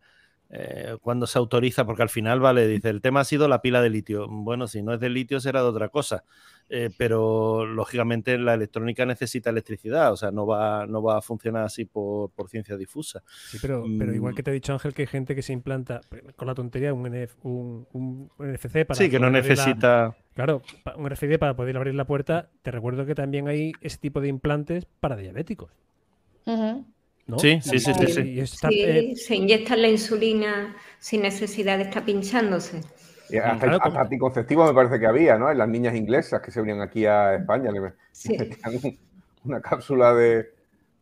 [0.49, 3.81] eh, cuando se autoriza, porque al final, vale, dice, el tema ha sido la pila
[3.81, 4.27] de litio.
[4.27, 6.25] Bueno, si no es de litio será de otra cosa.
[6.73, 11.65] Eh, pero lógicamente la electrónica necesita electricidad, o sea, no va, no va a funcionar
[11.65, 13.21] así por, ciencia difusa.
[13.49, 14.35] Sí, pero, pero igual mm.
[14.37, 15.99] que te he dicho, Ángel, que hay gente que se implanta
[16.37, 17.05] con la tontería un,
[17.43, 18.97] un, NFC para.
[18.97, 20.15] Sí, que no necesita.
[20.33, 20.61] claro,
[20.95, 22.49] un RFID para poder abrir la puerta.
[22.61, 25.71] Te recuerdo que también hay ese tipo de implantes para diabéticos.
[26.45, 29.15] Sí, sí, sí, sí, sí.
[29.17, 32.81] se inyecta la insulina sin necesidad de estar pinchándose.
[33.31, 35.49] Y hasta, anticonceptivos me parece que había, ¿no?
[35.51, 38.97] En las niñas inglesas que se venían aquí a España, le metían
[39.43, 40.49] una cápsula de,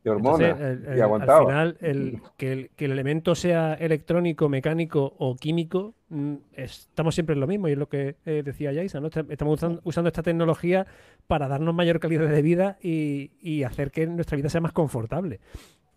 [0.05, 0.57] hormonas
[0.95, 1.39] y aguantaba.
[1.39, 7.13] Al final, el, que, el, que, el, elemento sea electrónico, mecánico o químico, mm, estamos
[7.15, 9.07] siempre en lo mismo y es lo que eh, decía Yaisa, ¿no?
[9.07, 10.87] Estamos usando, esta tecnología
[11.27, 15.39] para darnos mayor calidad de vida y, y hacer que nuestra vida sea más confortable.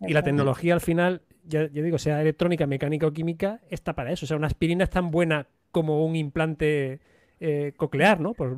[0.07, 4.25] Y la tecnología al final, ya, digo, sea electrónica, mecánica o química, está para eso.
[4.25, 7.01] O sea, una aspirina es tan buena como un implante
[7.41, 8.33] eh, coclear, ¿no?
[8.33, 8.55] Por,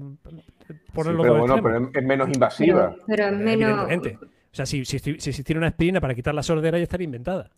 [0.93, 2.95] pero bueno, pero es menos invasiva.
[3.07, 3.89] Pero, es menos.
[3.89, 7.49] O sea, si, si, si, existiera una aspirina para quitar la sordera, ya estaría inventada.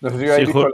[0.00, 0.68] No sé si habéis visto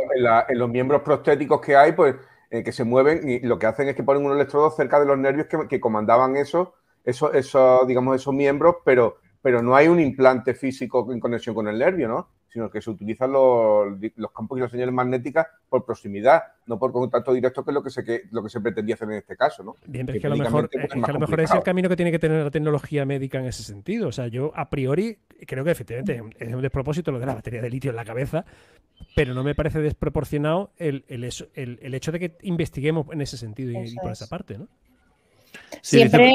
[0.49, 2.17] en, los miembros prostéticos que hay, pues
[2.51, 5.07] eh, que se mueven y lo que hacen es que ponen unos electrodos cerca de
[5.07, 6.75] los nervios que, que comandaban eso,
[7.05, 11.67] eso, eso, digamos, esos miembros, pero, pero no hay un implante físico en conexión con
[11.69, 12.29] el nervio, ¿no?
[12.55, 13.99] Sino que se utilizan los,
[14.33, 17.91] campos y las señales magnéticas por proximidad, no por contacto directo, que es lo que
[17.91, 19.65] se, lo que se pretendía hacer en este caso.
[19.65, 19.77] ¿no?
[19.87, 21.89] Bien, pero es que a lo mejor, pues, es, a lo mejor es el camino
[21.89, 24.07] que tiene que tener la tecnología médica en ese sentido.
[24.07, 27.61] O sea, yo a priori creo que efectivamente es un despropósito lo de la batería
[27.61, 28.45] de litio en la cabeza,
[29.17, 34.13] pero no me parece desproporcionado el, hecho de que investiguemos en ese sentido y, por
[34.13, 34.59] esa parte.
[34.59, 34.69] ¿no?
[35.83, 36.33] Siempre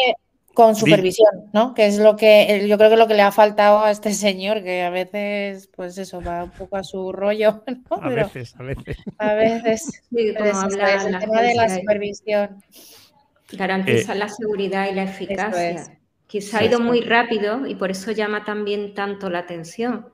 [0.60, 1.74] con supervisión, ¿no?
[1.74, 4.62] Que es lo que yo creo que lo que le ha faltado a este señor,
[4.62, 7.96] que a veces, pues eso, va un poco a su rollo, ¿no?
[8.02, 8.98] A veces, a veces.
[9.18, 10.04] A veces.
[10.14, 12.62] Sí, como es el tema de la supervisión.
[13.54, 15.98] Garantizar eh, la seguridad y la eficacia.
[16.28, 20.10] Quizá ha ido muy rápido y por eso llama también tanto la atención.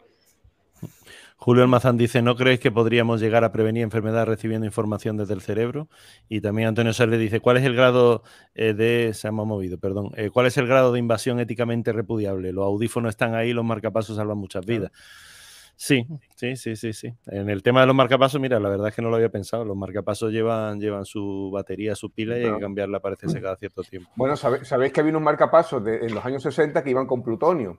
[1.38, 5.41] Julio Almazán dice, ¿no creéis que podríamos llegar a prevenir enfermedades recibiendo información desde el
[5.41, 5.89] cerebro?
[6.29, 8.23] Y también Antonio Serle dice, ¿cuál es el grado
[8.55, 9.13] eh, de...
[9.13, 10.11] Se ha movido, perdón.
[10.15, 12.53] Eh, ¿Cuál es el grado de invasión éticamente repudiable?
[12.53, 14.91] Los audífonos están ahí, los marcapasos salvan muchas vidas.
[15.77, 17.13] Sí, sí, sí, sí, sí.
[17.27, 19.65] En el tema de los marcapasos, mira, la verdad es que no lo había pensado.
[19.65, 23.83] Los marcapasos llevan, llevan su batería, su pila y hay que cambiarla, parece, cada cierto
[23.83, 24.09] tiempo.
[24.15, 27.77] Bueno, sabéis que había unos marcapasos en los años 60 que iban con plutonio.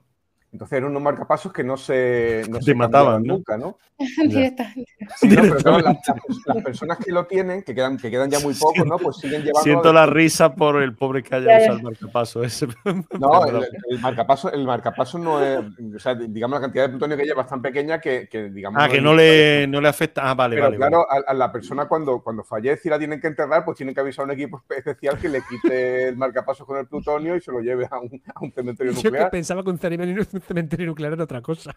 [0.57, 3.77] Entonces eran unos marcapasos que no se, no se mataban nunca, ¿no?
[4.27, 4.91] Directamente.
[5.15, 8.85] Sí, no, pero las, personas que lo tienen, que quedan, que quedan ya muy pocos,
[8.85, 8.97] ¿no?
[8.97, 9.63] Pues siguen llevando.
[9.63, 12.67] Siento la risa por el pobre que haya usado el marcapaso ese.
[13.19, 15.59] No, el, marcapaso, el marcapaso no es.
[15.95, 18.81] O sea, digamos, la cantidad de plutonio que lleva es tan pequeña que, que digamos.
[18.81, 20.29] Ah, que no le, no le afecta.
[20.29, 20.77] Ah, vale, pero vale.
[20.77, 24.01] Claro, A, la persona cuando, cuando fallece y la tienen que enterrar, pues tienen que
[24.01, 27.51] avisar a un equipo especial que le quite el marcapaso con el plutonio y se
[27.51, 29.25] lo lleve a un, a un cementerio nuclear.
[29.25, 31.75] Yo pensaba que un cementerio nuclear otra cosa.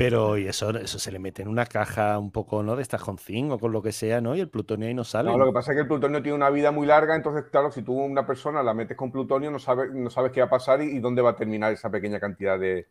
[0.00, 2.74] Pero y eso, eso se le mete en una caja un poco, ¿no?
[2.74, 4.34] De estas con zinc o con lo que sea, ¿no?
[4.34, 5.30] Y el plutonio ahí no sale.
[5.30, 7.70] No, lo que pasa es que el plutonio tiene una vida muy larga, entonces, claro,
[7.70, 10.50] si tú una persona la metes con plutonio, no sabes, no sabes qué va a
[10.50, 12.86] pasar y, dónde va a terminar esa pequeña cantidad de,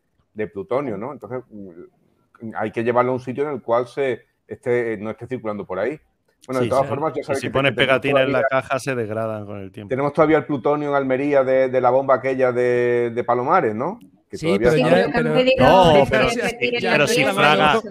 [0.53, 1.11] plutonio, ¿no?
[1.11, 5.25] Entonces, mm, hay que llevarlo a un sitio en el cual se esté, no esté
[5.25, 5.99] circulando por ahí.
[6.45, 9.57] Bueno, de todas formas, ya sabes Si pones pegatina en la caja, se degradan con
[9.57, 9.89] el tiempo.
[9.89, 13.97] Tenemos todavía el plutonio en Almería de, la bomba aquella de, Palomares, ¿no?
[14.37, 17.81] Sí, pero, ya, no, pero, si Fraga,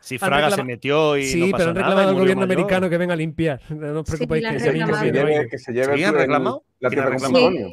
[0.00, 3.14] si Fraga se metió y sí, no pero han reclamado al gobierno americano que venga
[3.14, 3.60] a limpiar.
[3.70, 6.64] No os preocupéis que, se lleve, que se lleve ¿Sí, reclamado?
[6.80, 7.68] la tierra con plutonio.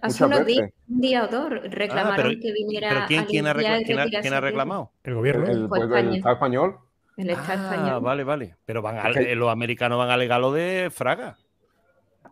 [0.00, 4.34] Hace unos días, un día o dos reclamaron que viniera ¿Pero quién, quién, ha, quién,
[4.34, 4.92] ha, reclamado?
[5.02, 5.46] El gobierno.
[5.46, 6.76] El, el Estado español.
[7.16, 8.56] El ah, vale, vale.
[8.64, 11.36] Pero van a, los americanos van a alegar lo de Fraga.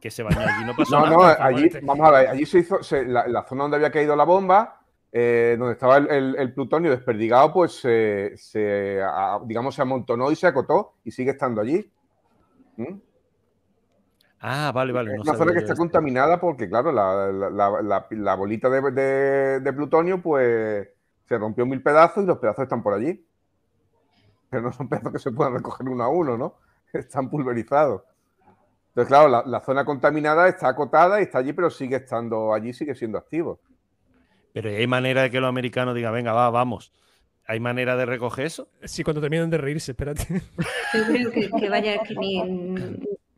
[0.00, 1.38] Que se vayan allí, no pasó no, nada.
[1.38, 4.80] No, allí, vamos a ver, allí se hizo, la, zona donde había caído la bomba,
[5.12, 9.02] eh, donde estaba el, plutonio desperdigado, pues se,
[9.44, 11.90] digamos, se amontonó y se acotó y sigue estando allí.
[12.76, 12.94] ¿Mm?
[14.40, 15.14] Ah, vale, vale.
[15.14, 20.88] Es una zona que está contaminada porque, claro, la, bolita de, de, plutonio, pues
[21.26, 23.24] se rompió en mil pedazos y los pedazos están por allí
[24.52, 26.56] pero no son pedazos que se puedan recoger uno a uno, ¿no?
[26.92, 28.02] Están pulverizados.
[28.88, 32.94] Entonces, claro, la, zona contaminada está acotada y está allí, pero sigue estando allí, sigue
[32.94, 33.60] siendo activo.
[34.52, 36.92] Pero hay manera de que los americanos digan, venga, va, vamos.
[37.46, 38.68] ¿Hay manera de recoger eso?
[38.84, 40.26] Sí, cuando terminan de reírse, espérate.
[40.94, 42.14] Yo creo que, vaya, que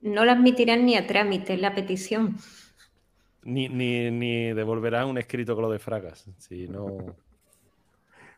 [0.02, 2.36] no la admitirán ni a trámite la petición.
[3.42, 6.26] Ni, ni, ni devolverán un escrito con lo de Fragas.
[6.38, 7.16] Si no...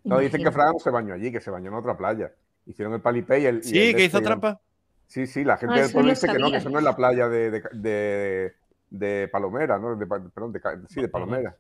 [0.05, 2.33] no, dicen que Fragas no se bañó allí, que se bañó en otra playa.
[2.67, 3.63] Hicieron el palipé y el.
[3.63, 4.61] Sí, que hizo trampa.
[5.07, 7.29] Sí, sí, la gente del pueblo dice que no, que eso no es la playa
[7.29, 8.53] de, de, de,
[8.91, 9.95] de Palomera, ¿no?
[9.95, 11.57] De, perdón, de, sí, de Palomera.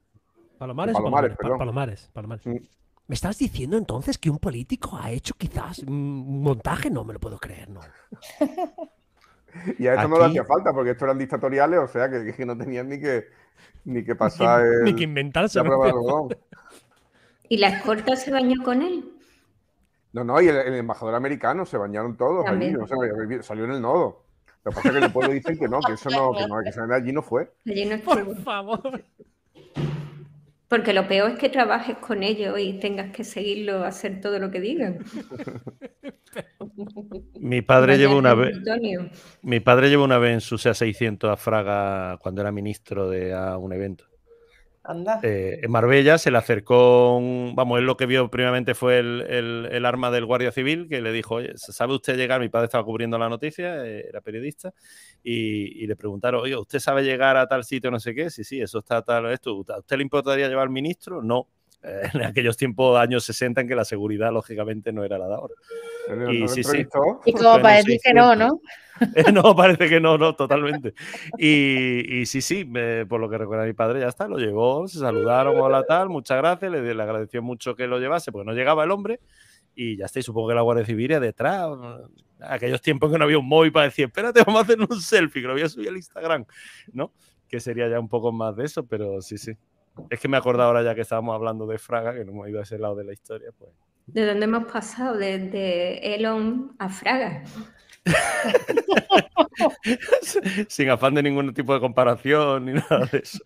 [0.59, 1.59] Palomares, Palomares, perdón.
[1.59, 2.46] Palomares, Palomares.
[3.09, 6.90] ¿Me estás diciendo entonces que un político ha hecho quizás un montaje?
[6.90, 7.80] No me lo puedo creer, no.
[9.78, 12.46] y a esto no le hacía falta, porque estos eran dictatoriales, o sea que, que
[12.46, 13.26] no tenían ni que,
[13.84, 14.62] ni que pasar.
[14.62, 15.61] Ni, el, ni que inventarse.
[17.48, 19.12] ¿Y la escolta se bañó con él?
[20.12, 22.96] No, no, y el, el embajador americano se bañaron todos allí, no sé,
[23.42, 24.24] salió en el nodo.
[24.64, 26.46] Lo que pasa es que en el pueblo dicen que no, que eso no, que
[26.48, 27.52] no, que allí no fue.
[27.66, 29.04] Allí no Por favor.
[30.68, 34.50] Porque lo peor es que trabajes con ellos y tengas que seguirlo, hacer todo lo
[34.50, 34.98] que digan.
[37.40, 38.58] Mi padre llevó una vez.
[39.42, 43.56] Mi padre llevó una vez en su SEA600 a Fraga cuando era ministro de a
[43.56, 44.06] un evento.
[44.87, 45.20] Anda.
[45.22, 47.20] Eh, en Marbella se le acercó,
[47.55, 49.22] vamos, él lo que vio primeramente fue el,
[49.70, 52.41] el, arma del Guardia Civil que le dijo, oye, ¿sabe usted llegar?
[52.41, 54.72] Mi padre estaba cubriendo la noticia, eh, era periodista,
[55.22, 58.30] y, le preguntaron, oye, ¿usted sabe llegar a tal sitio, no sé qué?
[58.30, 59.64] Sí, sí, eso está tal, esto.
[59.68, 61.22] ¿A usted le importaría llevar ministro?
[61.22, 61.49] No.
[61.87, 65.34] Eh, en aquellos tiempos, años 60, en que la seguridad, lógicamente, no era la de
[65.34, 65.55] ahora.
[66.32, 66.87] Y, sí, sí.
[67.24, 68.61] y como para decir que no, ¿no?
[69.32, 70.95] no, parece que no, no, totalmente.
[71.39, 74.89] Y, y sí, sí, me, por lo que recuerda mi padre, ya está, lo llevó,
[74.89, 78.53] se saludaron, hola tal, muchas gracias, le, le, agradeció mucho que lo llevase, porque no
[78.53, 79.20] llegaba el hombre,
[79.74, 81.68] y ya está, y supongo que la Guardia Civil iría detrás,
[82.41, 85.43] aquellos tiempos que no había un móvil para decir, espérate, vamos a hacer un selfie,
[85.43, 86.47] que lo voy a subir al Instagram,
[86.93, 87.12] ¿no?
[87.49, 89.53] Que sería ya un poco más de eso, pero sí, sí.
[90.11, 92.61] Es que me acuerdo ahora ya que estábamos hablando de Fraga, que no hemos ido
[92.61, 93.70] a ese lado de la historia, pues.
[94.07, 95.16] ¿De dónde hemos pasado?
[95.16, 97.42] Desde de Elon a Fraga.
[100.68, 103.40] Sin afán de ningún tipo de comparación ni nada de eso.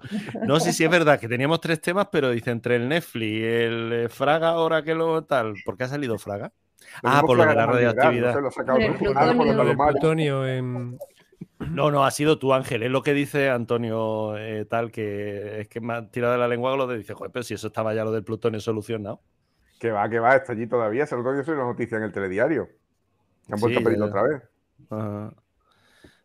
[0.46, 4.09] No sé si es verdad que teníamos tres temas, pero dice entre el Netflix, el
[4.11, 5.55] Fraga, ahora que lo tal.
[5.64, 6.53] ¿Por qué ha salido Fraga?
[7.03, 8.36] Ah, por lo de la radioactividad.
[8.78, 10.98] el plutonio en...
[11.68, 12.82] No, no, ha sido tú, Ángel.
[12.82, 16.48] Es lo que dice Antonio eh, tal, que es que me ha tirado de la
[16.48, 19.20] lengua lo de dice, joder, pero si eso estaba ya lo del plutonio solucionado.
[19.78, 21.06] Que va, que va, está allí todavía.
[21.06, 22.68] Se lo soy una noticia en el telediario.
[23.46, 24.42] Que han vuelto sí, a pedirlo otra vez.
[24.90, 25.30] Uh,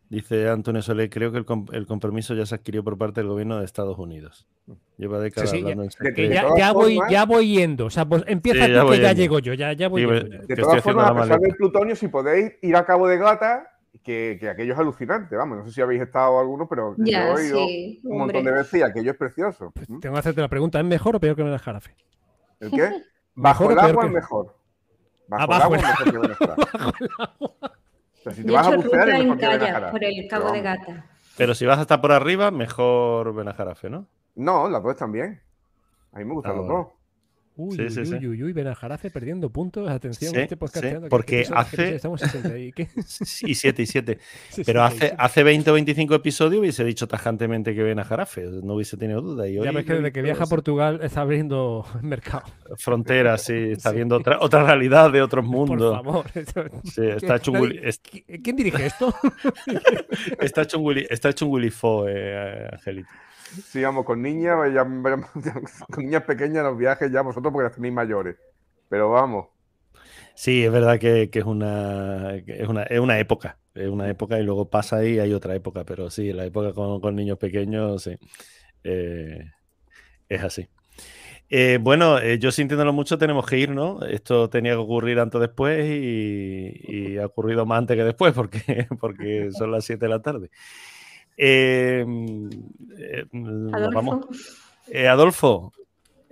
[0.10, 3.30] dice Antonio Solé, creo que el, comp el, compromiso ya se adquirió por parte del
[3.30, 4.48] gobierno de Estados Unidos.
[4.98, 7.86] Lleva décadas sí, sí, hablando ya, en ya, ya, voy, ya voy yendo.
[7.86, 9.54] O sea, pues empieza sí, tú que ya llego yo.
[9.54, 10.48] Ya, ya voy sí, yendo.
[10.48, 13.75] De todas formas, a pesar del plutonio, si podéis ir a Cabo de Gata,
[14.06, 17.38] que, que, aquello es alucinante, vamos, no sé si habéis estado alguno, pero ya, yo
[17.38, 19.72] he sí, un montón de veces y aquello es precioso.
[19.72, 21.96] Pues tengo que hacerte la pregunta, ¿es mejor o peor que el jarafe?
[22.60, 22.92] ¿El qué?
[23.36, 24.56] Bajo el agua es mejor.
[25.28, 26.56] Bajo el agua es mejor que Venezuela.
[28.18, 30.28] O sea, si te Yo vas a he hecho bucear es mejor que por el
[30.28, 31.06] Cabo de Gata.
[31.38, 34.08] Pero si vas hasta por arriba, mejor Benajarafe, ¿no?
[34.34, 35.42] No, las dos están bien.
[36.12, 36.94] A mí me gustan Ah, los bueno.
[37.58, 38.54] Uy, Sí, uy, sí, uy, uy,
[39.10, 39.90] perdiendo puntos.
[39.90, 40.86] Atención, Sí, este podcast.
[41.10, 42.90] porque que- que- hace- Estamos 60 y qué.
[43.44, 44.20] Y 7 y 7.
[44.50, 48.42] Sí, Pero hace, hace 20 o 25 episodios hubiese dicho tajantemente que Benajarafe.
[48.62, 49.48] No hubiese tenido duda.
[49.48, 50.48] Y hoy Ya ves que desde que viaja a.
[50.48, 52.44] Portugal está abriendo mercado.
[52.78, 55.96] Fronteras, sí, está viendo otra, otra realidad de otros Por mundos.
[55.96, 56.26] favor.
[56.36, 59.16] Está hecho un es- ¿Qui- ¿Quién dirige esto?
[60.40, 63.10] está hecho un Willy, está hecho un Willy Fo, eh, Angelito.
[63.64, 67.76] Sí, vamos, con niñas, ya- ya- con niñas pequeñas los viajes ya vosotros porque las
[67.76, 68.38] tenéis mayores.
[68.90, 69.48] Pero vamos,
[70.36, 73.60] Sí, es verdad que, es, una, es, una, es una época.
[73.74, 75.86] Es una época y luego pasa ahí y hay otra época.
[75.86, 78.18] Pero sí, la época con, niños pequeños, sí.
[78.84, 79.40] Eh,
[80.30, 80.68] es así.
[81.50, 84.04] Eh, bueno, eh, yo sintiéndolo mucho tenemos que ir, ¿no?
[84.06, 88.88] Esto tenía que ocurrir antes después y, y ha ocurrido más antes que después porque,
[89.00, 90.50] porque son las 7 de la tarde.
[91.38, 92.06] Eh,
[92.98, 93.26] eh,
[93.74, 93.92] Adolfo.
[93.94, 94.26] vamos.
[94.88, 95.74] Eh, Adolfo.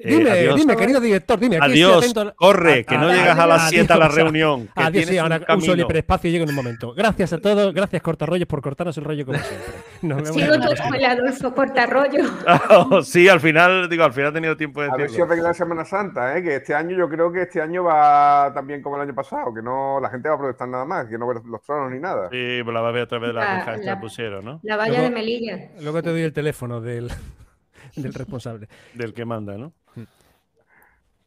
[0.04, 0.56] Eh, Dime, adiós.
[0.58, 1.56] dime, querido director, dime.
[1.58, 3.98] Aquí estoy Adiós, atento corre, a- que no a- llegas a las adiós, 7 a
[3.98, 4.68] la reunión.
[4.68, 6.94] que Adiós, sí, ahora un uso el hiperespacio y llego en un momento.
[6.94, 9.74] Gracias a todos, gracias Cortarrollos por cortarnos el rollo como siempre.
[10.02, 12.24] Nos vemos Sigo tu la escuela, Adolfo Cortarrollo.
[12.70, 15.28] Oh, sí, al final, digo, al final he tenido tiempo de a ver si decirlo.
[15.28, 16.44] venga la Semana Santa, ¿eh?
[16.44, 19.62] que este año yo creo que este año va también como el año pasado, que
[19.62, 22.30] no la gente va a protestar nada más, que no ve los tronos ni nada.
[22.30, 24.44] Sí, pues la va a ver a través de las La- que la- la pusieron,
[24.44, 24.60] ¿no?
[24.64, 25.60] La valla Luego- de Melilla.
[25.82, 27.10] Luego te doy el teléfono del,
[27.96, 28.68] del responsable.
[28.94, 29.72] Del que manda, ¿no?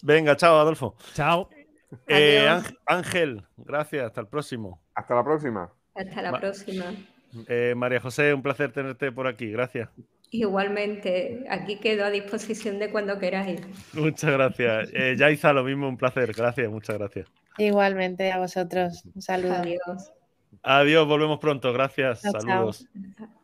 [0.06, 0.94] Venga, chao, Adolfo.
[1.14, 1.48] Chao.
[2.06, 2.72] Eh, Adiós.
[2.86, 4.80] Ángel- gracias, hasta el próximo.
[4.94, 5.72] Hasta la próxima.
[5.96, 6.84] Hasta la próxima.
[7.48, 9.88] Eh, María José, un placer tenerte por aquí, gracias.
[10.30, 13.60] Igualmente, aquí quedo a disposición de cuando queráis.
[13.94, 14.90] Muchas gracias.
[14.92, 17.26] Eh, Yaiza, lo mismo, un placer, gracias, muchas gracias.
[17.58, 19.02] Igualmente a vosotros.
[19.12, 19.54] Un saludo.
[19.54, 20.12] Adiós.
[20.62, 22.40] Adiós, volvemos pronto, gracias, Chao, chao.
[22.42, 22.86] saludos.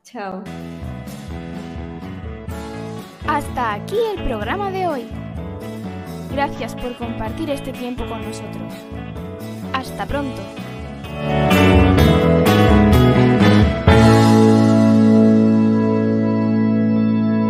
[0.05, 0.45] Chao.
[3.27, 5.22] Hasta aquí el programa de hoy.
[6.33, 8.73] Gracias por compartir este tiempo con nosotros.
[9.75, 10.41] Hasta pronto.